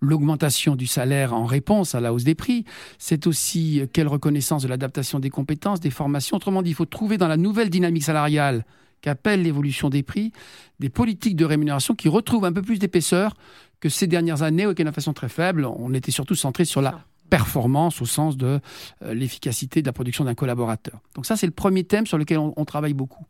l'augmentation 0.02 0.76
du 0.76 0.88
salaire 0.88 1.34
en 1.34 1.46
réponse 1.46 1.96
à 1.96 2.00
la 2.00 2.14
hausse 2.14 2.24
des 2.24 2.36
prix, 2.36 2.66
c'est 2.98 3.28
aussi 3.28 3.82
euh, 3.82 3.88
quelle 3.92 4.08
reconnaissance 4.08 4.64
de 4.64 4.68
l'adaptation 4.68 5.20
des 5.20 5.30
compétences, 5.30 5.80
des 5.80 5.90
formations. 5.90 6.38
Autrement 6.38 6.62
dit, 6.62 6.72
il 6.72 6.76
faut 6.76 6.86
trouver 6.86 7.18
dans 7.18 7.28
la 7.28 7.38
nouvelle 7.38 7.70
dynamique 7.70 8.04
salariale 8.04 8.66
qu'appelle 9.02 9.44
l'évolution 9.44 9.90
des 9.90 10.04
prix, 10.04 10.32
des 10.80 10.90
politiques 10.90 11.36
de 11.36 11.46
rémunération 11.46 11.96
qui 11.96 12.10
retrouvent 12.10 12.46
un 12.46 12.54
peu 12.54 12.62
plus 12.62 12.80
d'épaisseur 12.80 13.36
que 13.80 13.90
ces 13.90 14.08
dernières 14.08 14.42
années, 14.42 14.66
auxquelles 14.66 14.88
de 14.88 14.92
façon 14.92 15.14
très 15.14 15.30
faible, 15.30 15.66
on 15.66 15.94
était 15.94 16.12
surtout 16.12 16.36
centré 16.36 16.66
sur 16.66 16.82
la 16.82 17.04
performance 17.30 18.02
au 18.02 18.06
sens 18.06 18.38
de 18.38 18.60
euh, 19.04 19.14
l'efficacité 19.14 19.82
de 19.82 19.88
la 19.88 19.94
production 19.94 20.24
d'un 20.24 20.36
collaborateur. 20.36 21.02
Donc 21.16 21.26
ça, 21.26 21.36
c'est 21.36 21.48
le 21.48 21.52
premier 21.52 21.84
thème 21.84 22.06
sur 22.06 22.18
lequel 22.18 22.38
on, 22.38 22.66
travaille 22.66 22.94
beaucoup. 22.94 23.26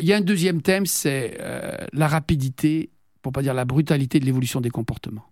Il 0.00 0.06
y 0.06 0.12
a 0.12 0.16
un 0.16 0.22
deuxième 0.22 0.62
thème, 0.62 0.86
c'est 0.86 1.38
la 1.92 2.08
rapidité, 2.08 2.90
pour 3.22 3.32
pas 3.32 3.42
dire 3.42 3.54
la 3.54 3.64
brutalité 3.64 4.20
de 4.20 4.24
l'évolution 4.24 4.60
des 4.60 4.70
comportements. 4.70 5.26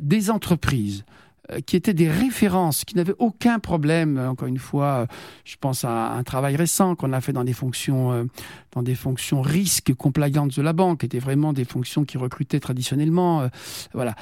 Des 0.00 0.30
entreprises 0.30 1.04
euh, 1.52 1.60
qui 1.60 1.76
étaient 1.76 1.94
des 1.94 2.10
références, 2.10 2.84
qui 2.84 2.96
n'avaient 2.96 3.14
aucun 3.18 3.60
problème. 3.60 4.18
Euh, 4.18 4.30
encore 4.30 4.48
une 4.48 4.58
fois, 4.58 4.86
euh, 4.86 5.06
je 5.44 5.56
pense 5.60 5.84
à 5.84 6.12
un 6.12 6.22
travail 6.24 6.56
récent 6.56 6.96
qu'on 6.96 7.12
a 7.12 7.20
fait 7.20 7.32
dans 7.32 7.44
des 7.44 7.52
fonctions, 7.52 8.26
dans 8.72 8.82
des 8.82 8.94
fonctions 8.94 9.42
risques 9.42 9.94
compliance 9.94 10.56
de 10.56 10.62
la 10.62 10.72
banque, 10.72 11.00
qui 11.00 11.06
étaient 11.06 11.20
vraiment 11.20 11.52
des 11.52 11.64
fonctions 11.64 12.04
qui 12.04 12.18
recrutaient 12.18 12.58
traditionnellement. 12.58 13.48
Voilà. 13.92 14.14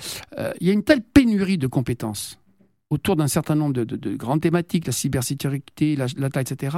Il 0.60 0.66
y 0.66 0.70
a 0.70 0.72
une 0.72 0.84
telle 0.84 1.02
pénurie 1.02 1.58
de 1.58 1.66
compétences 1.66 2.38
autour 2.90 3.16
d'un 3.16 3.28
certain 3.28 3.54
nombre 3.54 3.72
de, 3.72 4.16
grandes 4.16 4.42
thématiques, 4.42 4.86
la 4.86 4.92
cybersécurité, 4.92 5.96
la, 5.96 6.06
etc., 6.06 6.76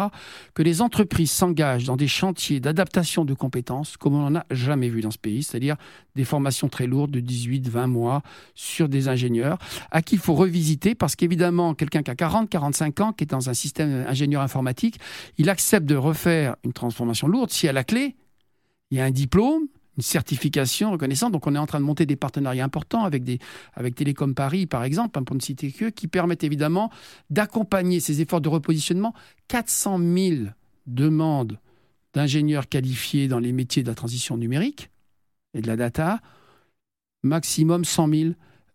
que 0.55 0.62
les 0.62 0.81
entreprises 0.81 1.31
s'engagent 1.31 1.85
dans 1.85 1.97
des 1.97 2.09
chantiers 2.09 2.61
d'adaptation 2.61 3.25
de 3.25 3.35
compétences 3.35 3.97
comme 3.97 4.14
on 4.14 4.31
n'en 4.31 4.40
a 4.40 4.47
jamais 4.51 4.88
vu 4.88 5.01
dans 5.01 5.11
ce 5.11 5.19
pays, 5.19 5.42
c'est-à-dire 5.42 5.77
des 6.14 6.25
formations 6.25 6.69
très 6.69 6.87
lourdes 6.87 7.11
de 7.11 7.21
18, 7.21 7.69
20 7.69 7.87
mois 7.88 8.23
sur 8.55 8.88
des 8.88 9.09
ingénieurs, 9.09 9.59
à 9.90 10.01
qui 10.01 10.14
il 10.14 10.21
faut 10.21 10.35
revisiter, 10.35 10.95
parce 10.95 11.16
qu'évidemment, 11.16 11.75
quelqu'un 11.75 12.03
qui 12.03 12.11
a 12.11 12.14
40, 12.14 12.49
45 12.49 13.01
ans, 13.01 13.12
qui 13.12 13.25
est 13.25 13.31
dans 13.31 13.51
un 13.51 13.55
système 13.55 14.07
ingénieur 14.09 14.40
informatique, 14.40 14.99
il 15.37 15.51
accepte 15.51 15.87
de 15.87 15.97
refaire 15.97 16.57
une 16.64 16.73
transformation 16.73 17.29
lourde 17.29 17.51
si 17.51 17.69
à 17.69 17.73
la 17.73 17.85
clé, 17.85 18.16
il 18.90 18.99
y 18.99 19.01
a 19.01 19.05
un 19.05 19.11
diplôme, 19.11 19.66
une 19.97 20.03
certification 20.03 20.91
reconnaissante. 20.93 21.33
Donc 21.33 21.47
on 21.47 21.55
est 21.55 21.59
en 21.59 21.67
train 21.67 21.81
de 21.81 21.85
monter 21.85 22.07
des 22.07 22.17
partenariats 22.17 22.65
importants 22.65 23.05
avec, 23.05 23.25
des, 23.25 23.39
avec 23.75 23.95
Télécom 23.95 24.35
Paris, 24.35 24.67
par 24.67 24.85
exemple, 24.85 25.19
hein, 25.19 25.23
pour 25.23 25.37
ne 25.37 25.41
citer 25.41 25.71
que, 25.73 25.87
qui 25.87 26.09
permettent 26.09 26.45
évidemment 26.45 26.91
d'accompagner 27.31 28.01
ces 28.01 28.21
efforts 28.21 28.41
de 28.41 28.49
repositionnement. 28.49 29.15
400 29.49 29.99
000 29.99 30.37
demandes 30.87 31.59
d'ingénieurs 32.15 32.69
qualifiés 32.69 33.29
dans 33.29 33.39
les 33.39 33.53
métiers 33.53 33.83
de 33.83 33.89
la 33.89 33.95
transition 33.95 34.37
numérique 34.37 34.91
et 35.55 35.61
de 35.61 35.67
la 35.67 35.77
data, 35.77 36.21
maximum 37.23 37.85
100 37.85 38.09
000 38.09 38.31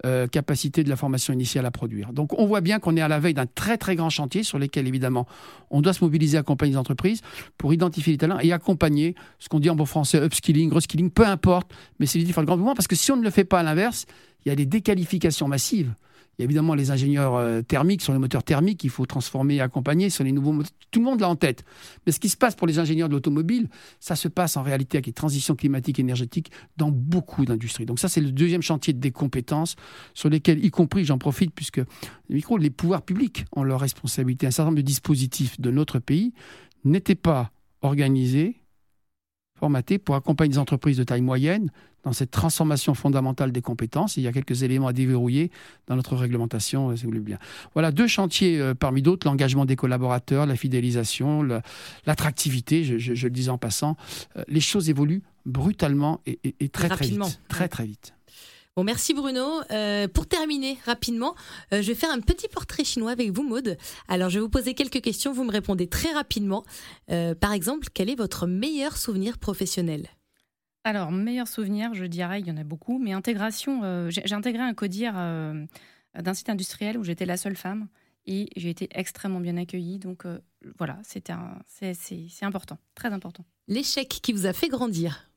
euh, 0.06 0.28
capacité 0.28 0.84
de 0.84 0.90
la 0.90 0.96
formation 0.96 1.34
initiale 1.34 1.66
à 1.66 1.72
produire. 1.72 2.14
Donc 2.14 2.38
on 2.40 2.46
voit 2.46 2.62
bien 2.62 2.80
qu'on 2.80 2.96
est 2.98 3.02
à 3.02 3.08
la 3.08 3.20
veille 3.20 3.34
d'un 3.34 3.46
très 3.46 3.78
très 3.78 3.96
grand 3.96 4.10
chantier 4.10 4.44
sur 4.44 4.58
lequel 4.58 4.88
évidemment 4.88 5.28
on 5.70 5.82
doit 5.82 5.94
se 5.94 6.04
mobiliser, 6.04 6.38
accompagner 6.38 6.72
les 6.72 6.78
entreprises 6.78 7.22
pour 7.58 7.74
identifier 7.74 8.14
les 8.14 8.18
talents 8.18 8.40
et 8.40 8.52
accompagner 8.52 9.16
ce 9.40 9.50
qu'on 9.50 9.60
dit 9.60 9.70
en 9.70 9.76
bon 9.76 9.86
français 9.86 10.20
upskilling, 10.20 10.74
reskilling, 10.74 11.12
peu 11.12 11.26
importe, 11.26 11.72
mais 12.00 12.06
c'est 12.06 12.18
l'idée 12.18 12.30
de 12.30 12.34
faire 12.34 12.42
le 12.42 12.48
grand 12.48 12.58
mouvement 12.58 12.76
parce 12.76 12.88
que 12.88 12.96
si 12.96 13.12
on 13.12 13.18
ne 13.18 13.24
le 13.24 13.30
fait 13.30 13.44
pas 13.44 13.60
à 13.60 13.64
l'inverse, 13.64 14.06
il 14.46 14.50
y 14.50 14.52
a 14.52 14.56
des 14.56 14.66
déqualifications 14.66 15.48
massives 15.48 15.94
il 16.38 16.42
y 16.42 16.44
a 16.44 16.46
évidemment 16.46 16.76
les 16.76 16.92
ingénieurs 16.92 17.36
euh, 17.36 17.62
thermiques 17.62 18.02
sur 18.02 18.14
les 18.14 18.20
moteurs 18.20 18.44
thermiques 18.44 18.80
qu'il 18.80 18.90
faut 18.90 19.06
transformer 19.06 19.56
et 19.56 19.62
accompagner 19.62 20.10
sur 20.10 20.24
les 20.24 20.32
nouveaux 20.32 20.54
moteurs. 20.54 20.72
Tout 20.90 21.00
le 21.00 21.06
monde 21.06 21.20
l'a 21.20 21.30
en 21.30 21.36
tête. 21.36 21.64
Mais 22.06 22.12
ce 22.12 22.20
qui 22.20 22.30
se 22.30 22.38
passe 22.38 22.56
pour 22.56 22.68
les 22.68 22.80
ingénieurs 22.80 23.10
de 23.10 23.14
l'automobile, 23.14 23.70
ça 24.00 24.16
se 24.16 24.28
passe 24.28 24.58
en 24.58 24.64
réalité 24.64 24.98
avec 24.98 25.08
les 25.08 25.14
transitions 25.14 25.56
climatiques 25.56 26.00
et 26.00 26.02
énergétiques 26.02 26.52
dans 26.78 26.92
beaucoup 26.92 27.46
d'industries. 27.46 27.86
Donc 27.86 28.00
ça, 28.00 28.10
c'est 28.10 28.22
le 28.22 28.32
deuxième 28.32 28.62
chantier 28.62 28.94
des 28.94 29.12
compétences 29.12 29.76
sur 30.14 30.30
lesquels, 30.30 30.64
y 30.64 30.72
compris, 30.72 31.06
j'en 31.06 31.18
profite 31.18 31.54
puisque 31.54 31.82
les 32.30 32.70
pouvoirs 32.70 33.04
publics 33.04 33.46
ont 33.52 33.64
leur 33.64 33.80
responsabilité. 33.80 34.48
Un 34.48 34.52
certain 34.52 34.70
nombre 34.70 34.78
de 34.78 34.86
dispositifs 34.86 35.60
de 35.60 35.70
notre 35.72 36.00
pays 36.00 36.34
n'étaient 36.84 37.16
pas 37.16 37.52
organisés, 37.82 38.62
formatés 39.56 40.00
pour 40.00 40.16
accompagner 40.16 40.54
des 40.54 40.58
entreprises 40.58 40.98
de 40.98 41.04
taille 41.04 41.22
moyenne 41.22 41.72
dans 42.04 42.14
cette 42.14 42.32
transformation 42.32 42.94
fondamentale 42.94 43.52
des 43.52 43.62
compétences. 43.62 44.18
il 44.18 44.24
y 44.24 44.28
a 44.28 44.32
quelques 44.32 44.64
éléments 44.64 44.88
à 44.88 44.94
déverrouiller 44.94 45.52
dans 45.88 45.96
notre 45.96 46.16
réglementation, 46.16 46.96
si 46.96 47.04
vous 47.04 47.10
voulez 47.10 47.20
bien. 47.20 47.38
Voilà 47.74 47.92
deux 47.92 48.08
chantiers 48.08 48.60
euh, 48.60 48.74
parmi 48.74 49.02
d'autres, 49.02 49.28
l'engagement 49.28 49.66
des 49.66 49.76
collaborateurs, 49.76 50.46
la 50.46 50.56
fidélisation, 50.56 51.44
l'attractivité, 52.06 52.84
je, 52.84 53.28
le 53.28 53.32
disais 53.32 53.50
en 53.50 53.58
passant. 53.58 53.96
Euh, 54.36 54.44
les 54.48 54.62
choses 54.62 54.90
évoluent 54.90 55.24
brutalement 55.46 56.22
et, 56.26 56.70
très, 56.70 56.90
très 56.90 57.08
vite. 57.08 57.42
Très, 57.48 57.68
très 57.68 57.86
vite. 57.86 58.14
Bon, 58.76 58.84
merci 58.84 59.14
Bruno. 59.14 59.62
Euh, 59.72 60.08
pour 60.08 60.28
terminer 60.28 60.78
rapidement, 60.86 61.36
je 61.72 61.82
vais 61.82 61.96
faire 61.96 62.12
un 62.12 62.22
petit 62.22 62.48
portrait 62.48 62.84
chinois 62.84 63.12
avec 63.12 63.32
vous, 63.32 63.44
Maude. 63.44 63.78
Alors, 64.08 64.30
je 64.30 64.36
vais 64.36 64.42
vous 64.42 64.50
poser 64.50 64.74
quelques 64.74 65.02
questions, 65.02 65.34
vous 65.34 65.44
me 65.44 65.52
répondez 65.52 65.88
très 65.88 66.14
rapidement. 66.14 66.64
par 67.08 67.54
exemple, 67.54 67.88
quel 67.94 68.10
est 68.10 68.16
votre 68.16 68.48
meilleur 68.48 68.98
souvenir 68.98 69.38
professionnel? 69.40 70.08
Alors, 70.84 71.12
meilleur 71.12 71.48
souvenir, 71.48 71.94
je 71.94 72.06
dirais, 72.06 72.40
il 72.40 72.48
y 72.48 72.52
en 72.52 72.58
a 72.58 72.64
beaucoup, 72.64 72.98
mais 72.98 73.14
intégration, 73.14 73.84
euh, 73.84 74.10
j'ai 74.10 74.34
intégré 74.34 74.64
un 74.64 74.74
codir 74.74 75.14
euh, 75.16 75.66
d'un 76.16 76.34
site 76.34 76.50
industriel 76.50 76.98
où 76.98 77.04
j'étais 77.04 77.26
la 77.26 77.38
seule 77.38 77.56
femme 77.56 77.88
et 78.26 78.50
j'ai 78.56 78.70
été 78.70 78.88
extrêmement 78.92 79.40
bien 79.40 79.58
accueillie. 79.58 80.00
Donc 80.00 80.26
euh, 80.26 80.40
voilà, 80.80 81.00
c'était 81.04 81.34
c'est 81.68 82.46
important, 82.46 82.80
très 82.96 83.14
important. 83.14 83.46
L'échec 83.68 84.08
qui 84.10 84.34
vous 84.34 84.48
a 84.48 84.54
fait 84.54 84.70
grandir? 84.70 85.30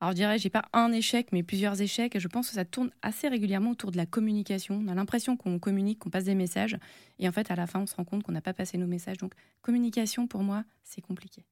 Alors 0.00 0.12
je 0.12 0.16
dirais, 0.16 0.38
j'ai 0.38 0.50
pas 0.50 0.66
un 0.72 0.92
échec, 0.92 1.28
mais 1.32 1.42
plusieurs 1.42 1.80
échecs. 1.80 2.14
Et 2.16 2.20
je 2.20 2.28
pense 2.28 2.48
que 2.48 2.54
ça 2.54 2.64
tourne 2.64 2.90
assez 3.02 3.28
régulièrement 3.28 3.70
autour 3.70 3.90
de 3.90 3.96
la 3.96 4.06
communication. 4.06 4.80
On 4.84 4.88
a 4.88 4.94
l'impression 4.94 5.36
qu'on 5.36 5.58
communique, 5.58 5.98
qu'on 6.00 6.10
passe 6.10 6.24
des 6.24 6.34
messages, 6.34 6.76
et 7.18 7.26
en 7.28 7.32
fait, 7.32 7.50
à 7.50 7.56
la 7.56 7.66
fin, 7.66 7.80
on 7.80 7.86
se 7.86 7.94
rend 7.96 8.04
compte 8.04 8.22
qu'on 8.22 8.32
n'a 8.32 8.42
pas 8.42 8.52
passé 8.52 8.76
nos 8.76 8.86
messages. 8.86 9.16
Donc, 9.16 9.32
communication, 9.62 10.26
pour 10.26 10.42
moi, 10.42 10.64
c'est 10.84 11.00
compliqué. 11.00 11.44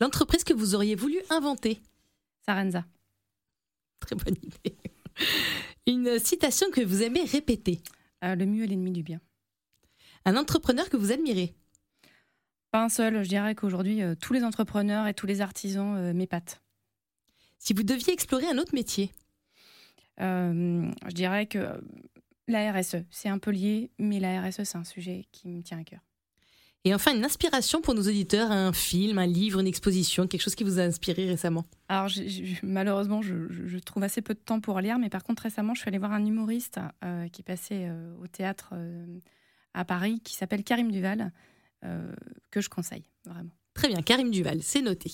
L'entreprise 0.00 0.44
que 0.44 0.54
vous 0.54 0.74
auriez 0.74 0.94
voulu 0.94 1.18
inventer? 1.30 1.80
Sarenza. 2.46 2.84
Très 4.00 4.16
bonne 4.16 4.36
idée. 4.42 4.76
Une 5.86 6.18
citation 6.18 6.70
que 6.70 6.80
vous 6.80 7.02
aimez 7.02 7.24
répéter. 7.24 7.82
Euh, 8.24 8.34
le 8.34 8.46
mieux 8.46 8.64
est 8.64 8.68
l'ennemi 8.68 8.92
du 8.92 9.02
bien. 9.02 9.20
Un 10.24 10.36
entrepreneur 10.36 10.88
que 10.88 10.96
vous 10.96 11.12
admirez. 11.12 11.54
Pas 12.70 12.84
un 12.84 12.88
seul. 12.88 13.22
Je 13.22 13.28
dirais 13.28 13.54
qu'aujourd'hui, 13.54 14.02
euh, 14.02 14.14
tous 14.14 14.32
les 14.32 14.44
entrepreneurs 14.44 15.06
et 15.06 15.14
tous 15.14 15.26
les 15.26 15.40
artisans 15.40 15.96
euh, 15.96 16.12
m'épatent. 16.12 16.62
Si 17.58 17.72
vous 17.72 17.82
deviez 17.82 18.12
explorer 18.12 18.46
un 18.46 18.58
autre 18.58 18.74
métier. 18.74 19.12
je 20.18 21.12
dirais 21.12 21.46
que 21.46 21.80
la 22.48 22.72
RSE, 22.72 23.04
c'est 23.10 23.28
un 23.28 23.38
peu 23.38 23.50
lié, 23.50 23.90
mais 23.98 24.18
la 24.18 24.40
RSE, 24.40 24.64
c'est 24.64 24.78
un 24.78 24.84
sujet 24.84 25.26
qui 25.30 25.48
me 25.48 25.62
tient 25.62 25.78
à 25.78 25.84
cœur. 25.84 26.00
Et 26.84 26.94
enfin, 26.94 27.14
une 27.14 27.24
inspiration 27.24 27.82
pour 27.82 27.94
nos 27.94 28.02
auditeurs, 28.02 28.50
un 28.50 28.72
film, 28.72 29.18
un 29.18 29.26
livre, 29.26 29.60
une 29.60 29.66
exposition, 29.66 30.26
quelque 30.26 30.40
chose 30.40 30.54
qui 30.54 30.64
vous 30.64 30.78
a 30.78 30.82
inspiré 30.82 31.26
récemment 31.26 31.66
Alors, 31.88 32.08
malheureusement, 32.62 33.20
je, 33.20 33.78
trouve 33.80 34.02
assez 34.02 34.22
peu 34.22 34.32
de 34.32 34.38
temps 34.38 34.60
pour 34.60 34.80
lire, 34.80 34.98
mais 34.98 35.10
par 35.10 35.22
contre, 35.22 35.42
récemment, 35.42 35.74
je 35.74 35.80
suis 35.80 35.88
allée 35.88 35.98
voir 35.98 36.12
un 36.12 36.24
humoriste 36.24 36.80
euh, 37.04 37.28
qui 37.28 37.42
passait 37.42 37.88
euh, 37.88 38.14
au 38.22 38.26
théâtre 38.26 38.70
euh, 38.72 39.18
à 39.74 39.84
Paris, 39.84 40.20
qui 40.24 40.34
s'appelle 40.34 40.64
Karim 40.64 40.90
Duval, 40.90 41.32
que 42.50 42.60
je 42.60 42.68
conseille, 42.68 43.04
vraiment. 43.24 43.52
Très 43.80 43.88
bien, 43.88 44.02
Karim 44.02 44.30
Duval, 44.30 44.58
c'est 44.60 44.82
noté. 44.82 45.10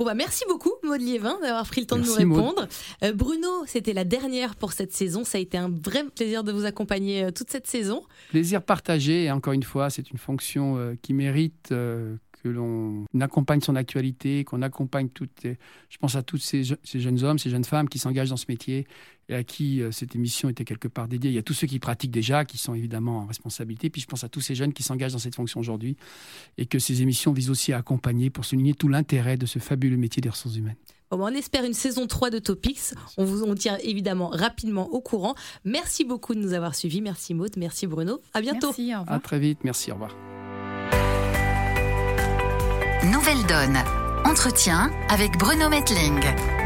Bon 0.00 0.04
bah 0.04 0.14
merci 0.14 0.42
beaucoup 0.48 0.72
Maud 0.82 1.00
Liévin 1.00 1.38
d'avoir 1.40 1.64
pris 1.64 1.80
le 1.80 1.86
temps 1.86 1.96
de 1.96 2.02
nous 2.02 2.12
répondre. 2.12 2.66
Euh, 3.04 3.12
Bruno, 3.12 3.64
c'était 3.66 3.92
la 3.92 4.02
dernière 4.02 4.56
pour 4.56 4.72
cette 4.72 4.92
saison. 4.92 5.22
Ça 5.22 5.38
a 5.38 5.40
été 5.40 5.56
un 5.56 5.70
vrai 5.70 6.02
plaisir 6.12 6.42
de 6.42 6.50
vous 6.50 6.64
accompagner 6.64 7.22
euh, 7.22 7.30
toute 7.30 7.50
cette 7.50 7.68
saison. 7.68 8.02
Plaisir 8.30 8.62
partagé. 8.62 9.26
Et 9.26 9.30
encore 9.30 9.52
une 9.52 9.62
fois, 9.62 9.90
c'est 9.90 10.10
une 10.10 10.18
fonction 10.18 10.76
euh, 10.76 10.94
qui 11.02 11.14
mérite 11.14 11.72
que 12.44 12.50
l'on 12.50 13.06
accompagne 13.18 13.62
son 13.62 13.74
actualité, 13.74 14.44
qu'on 14.44 14.60
accompagne 14.60 15.08
toutes, 15.08 15.44
je 15.44 15.96
pense 15.98 16.14
à 16.14 16.22
tous 16.22 16.36
ces, 16.36 16.62
jeunes 16.62 17.24
hommes, 17.24 17.38
ces 17.38 17.48
jeunes 17.48 17.64
femmes 17.64 17.88
qui 17.88 17.98
s'engagent 17.98 18.28
dans 18.28 18.36
ce 18.36 18.44
métier 18.50 18.86
et 19.30 19.34
à 19.34 19.42
qui 19.42 19.80
euh, 19.80 19.90
cette 19.90 20.14
émission 20.14 20.50
était 20.50 20.66
quelque 20.66 20.86
part 20.86 21.08
dédiée. 21.08 21.30
Il 21.30 21.34
y 21.34 21.38
a 21.38 21.42
tous 21.42 21.54
ceux 21.54 21.66
qui 21.66 21.78
pratiquent 21.78 22.10
déjà, 22.10 22.44
qui 22.44 22.58
sont 22.58 22.74
évidemment 22.74 23.20
en 23.20 23.26
responsabilité, 23.26 23.88
puis 23.88 24.02
je 24.02 24.06
pense 24.06 24.24
à 24.24 24.28
tous 24.28 24.42
ces 24.42 24.54
jeunes 24.54 24.74
qui 24.74 24.82
s'engagent 24.82 25.14
dans 25.14 25.18
cette 25.18 25.36
fonction 25.36 25.58
aujourd'hui 25.58 25.96
et 26.58 26.66
que 26.66 26.78
ces 26.78 27.00
émissions 27.00 27.32
visent 27.32 27.48
aussi 27.48 27.72
à 27.72 27.78
accompagner 27.78 28.28
pour 28.28 28.44
souligner 28.44 28.74
tout 28.74 28.88
l'intérêt 28.88 29.38
de 29.38 29.46
ce 29.46 29.58
fabuleux 29.58 29.96
métier 29.96 30.20
des 30.20 30.28
ressources 30.28 30.56
humaines. 30.56 30.76
Bon, 31.10 31.24
on 31.24 31.28
espère 31.28 31.64
une 31.64 31.72
saison 31.72 32.06
3 32.06 32.28
de 32.28 32.40
Topics. 32.40 32.92
On 33.16 33.24
vous 33.24 33.42
on 33.42 33.54
tient 33.54 33.78
évidemment 33.78 34.28
rapidement 34.28 34.90
au 34.90 35.00
courant. 35.00 35.34
Merci 35.64 36.04
beaucoup 36.04 36.34
de 36.34 36.40
nous 36.40 36.52
avoir 36.52 36.74
suivis. 36.74 37.00
Merci 37.00 37.32
Maud, 37.32 37.56
merci 37.56 37.86
Bruno. 37.86 38.20
À 38.34 38.42
bientôt. 38.42 38.66
Merci, 38.66 38.94
au 38.94 39.00
revoir. 39.00 39.16
À 39.16 39.20
très 39.20 39.38
vite. 39.38 39.60
Merci, 39.64 39.90
au 39.92 39.94
revoir. 39.94 40.14
Nouvelle 43.04 43.44
Donne. 43.44 43.82
Entretien 44.24 44.90
avec 45.10 45.36
Bruno 45.36 45.68
Metling. 45.68 46.63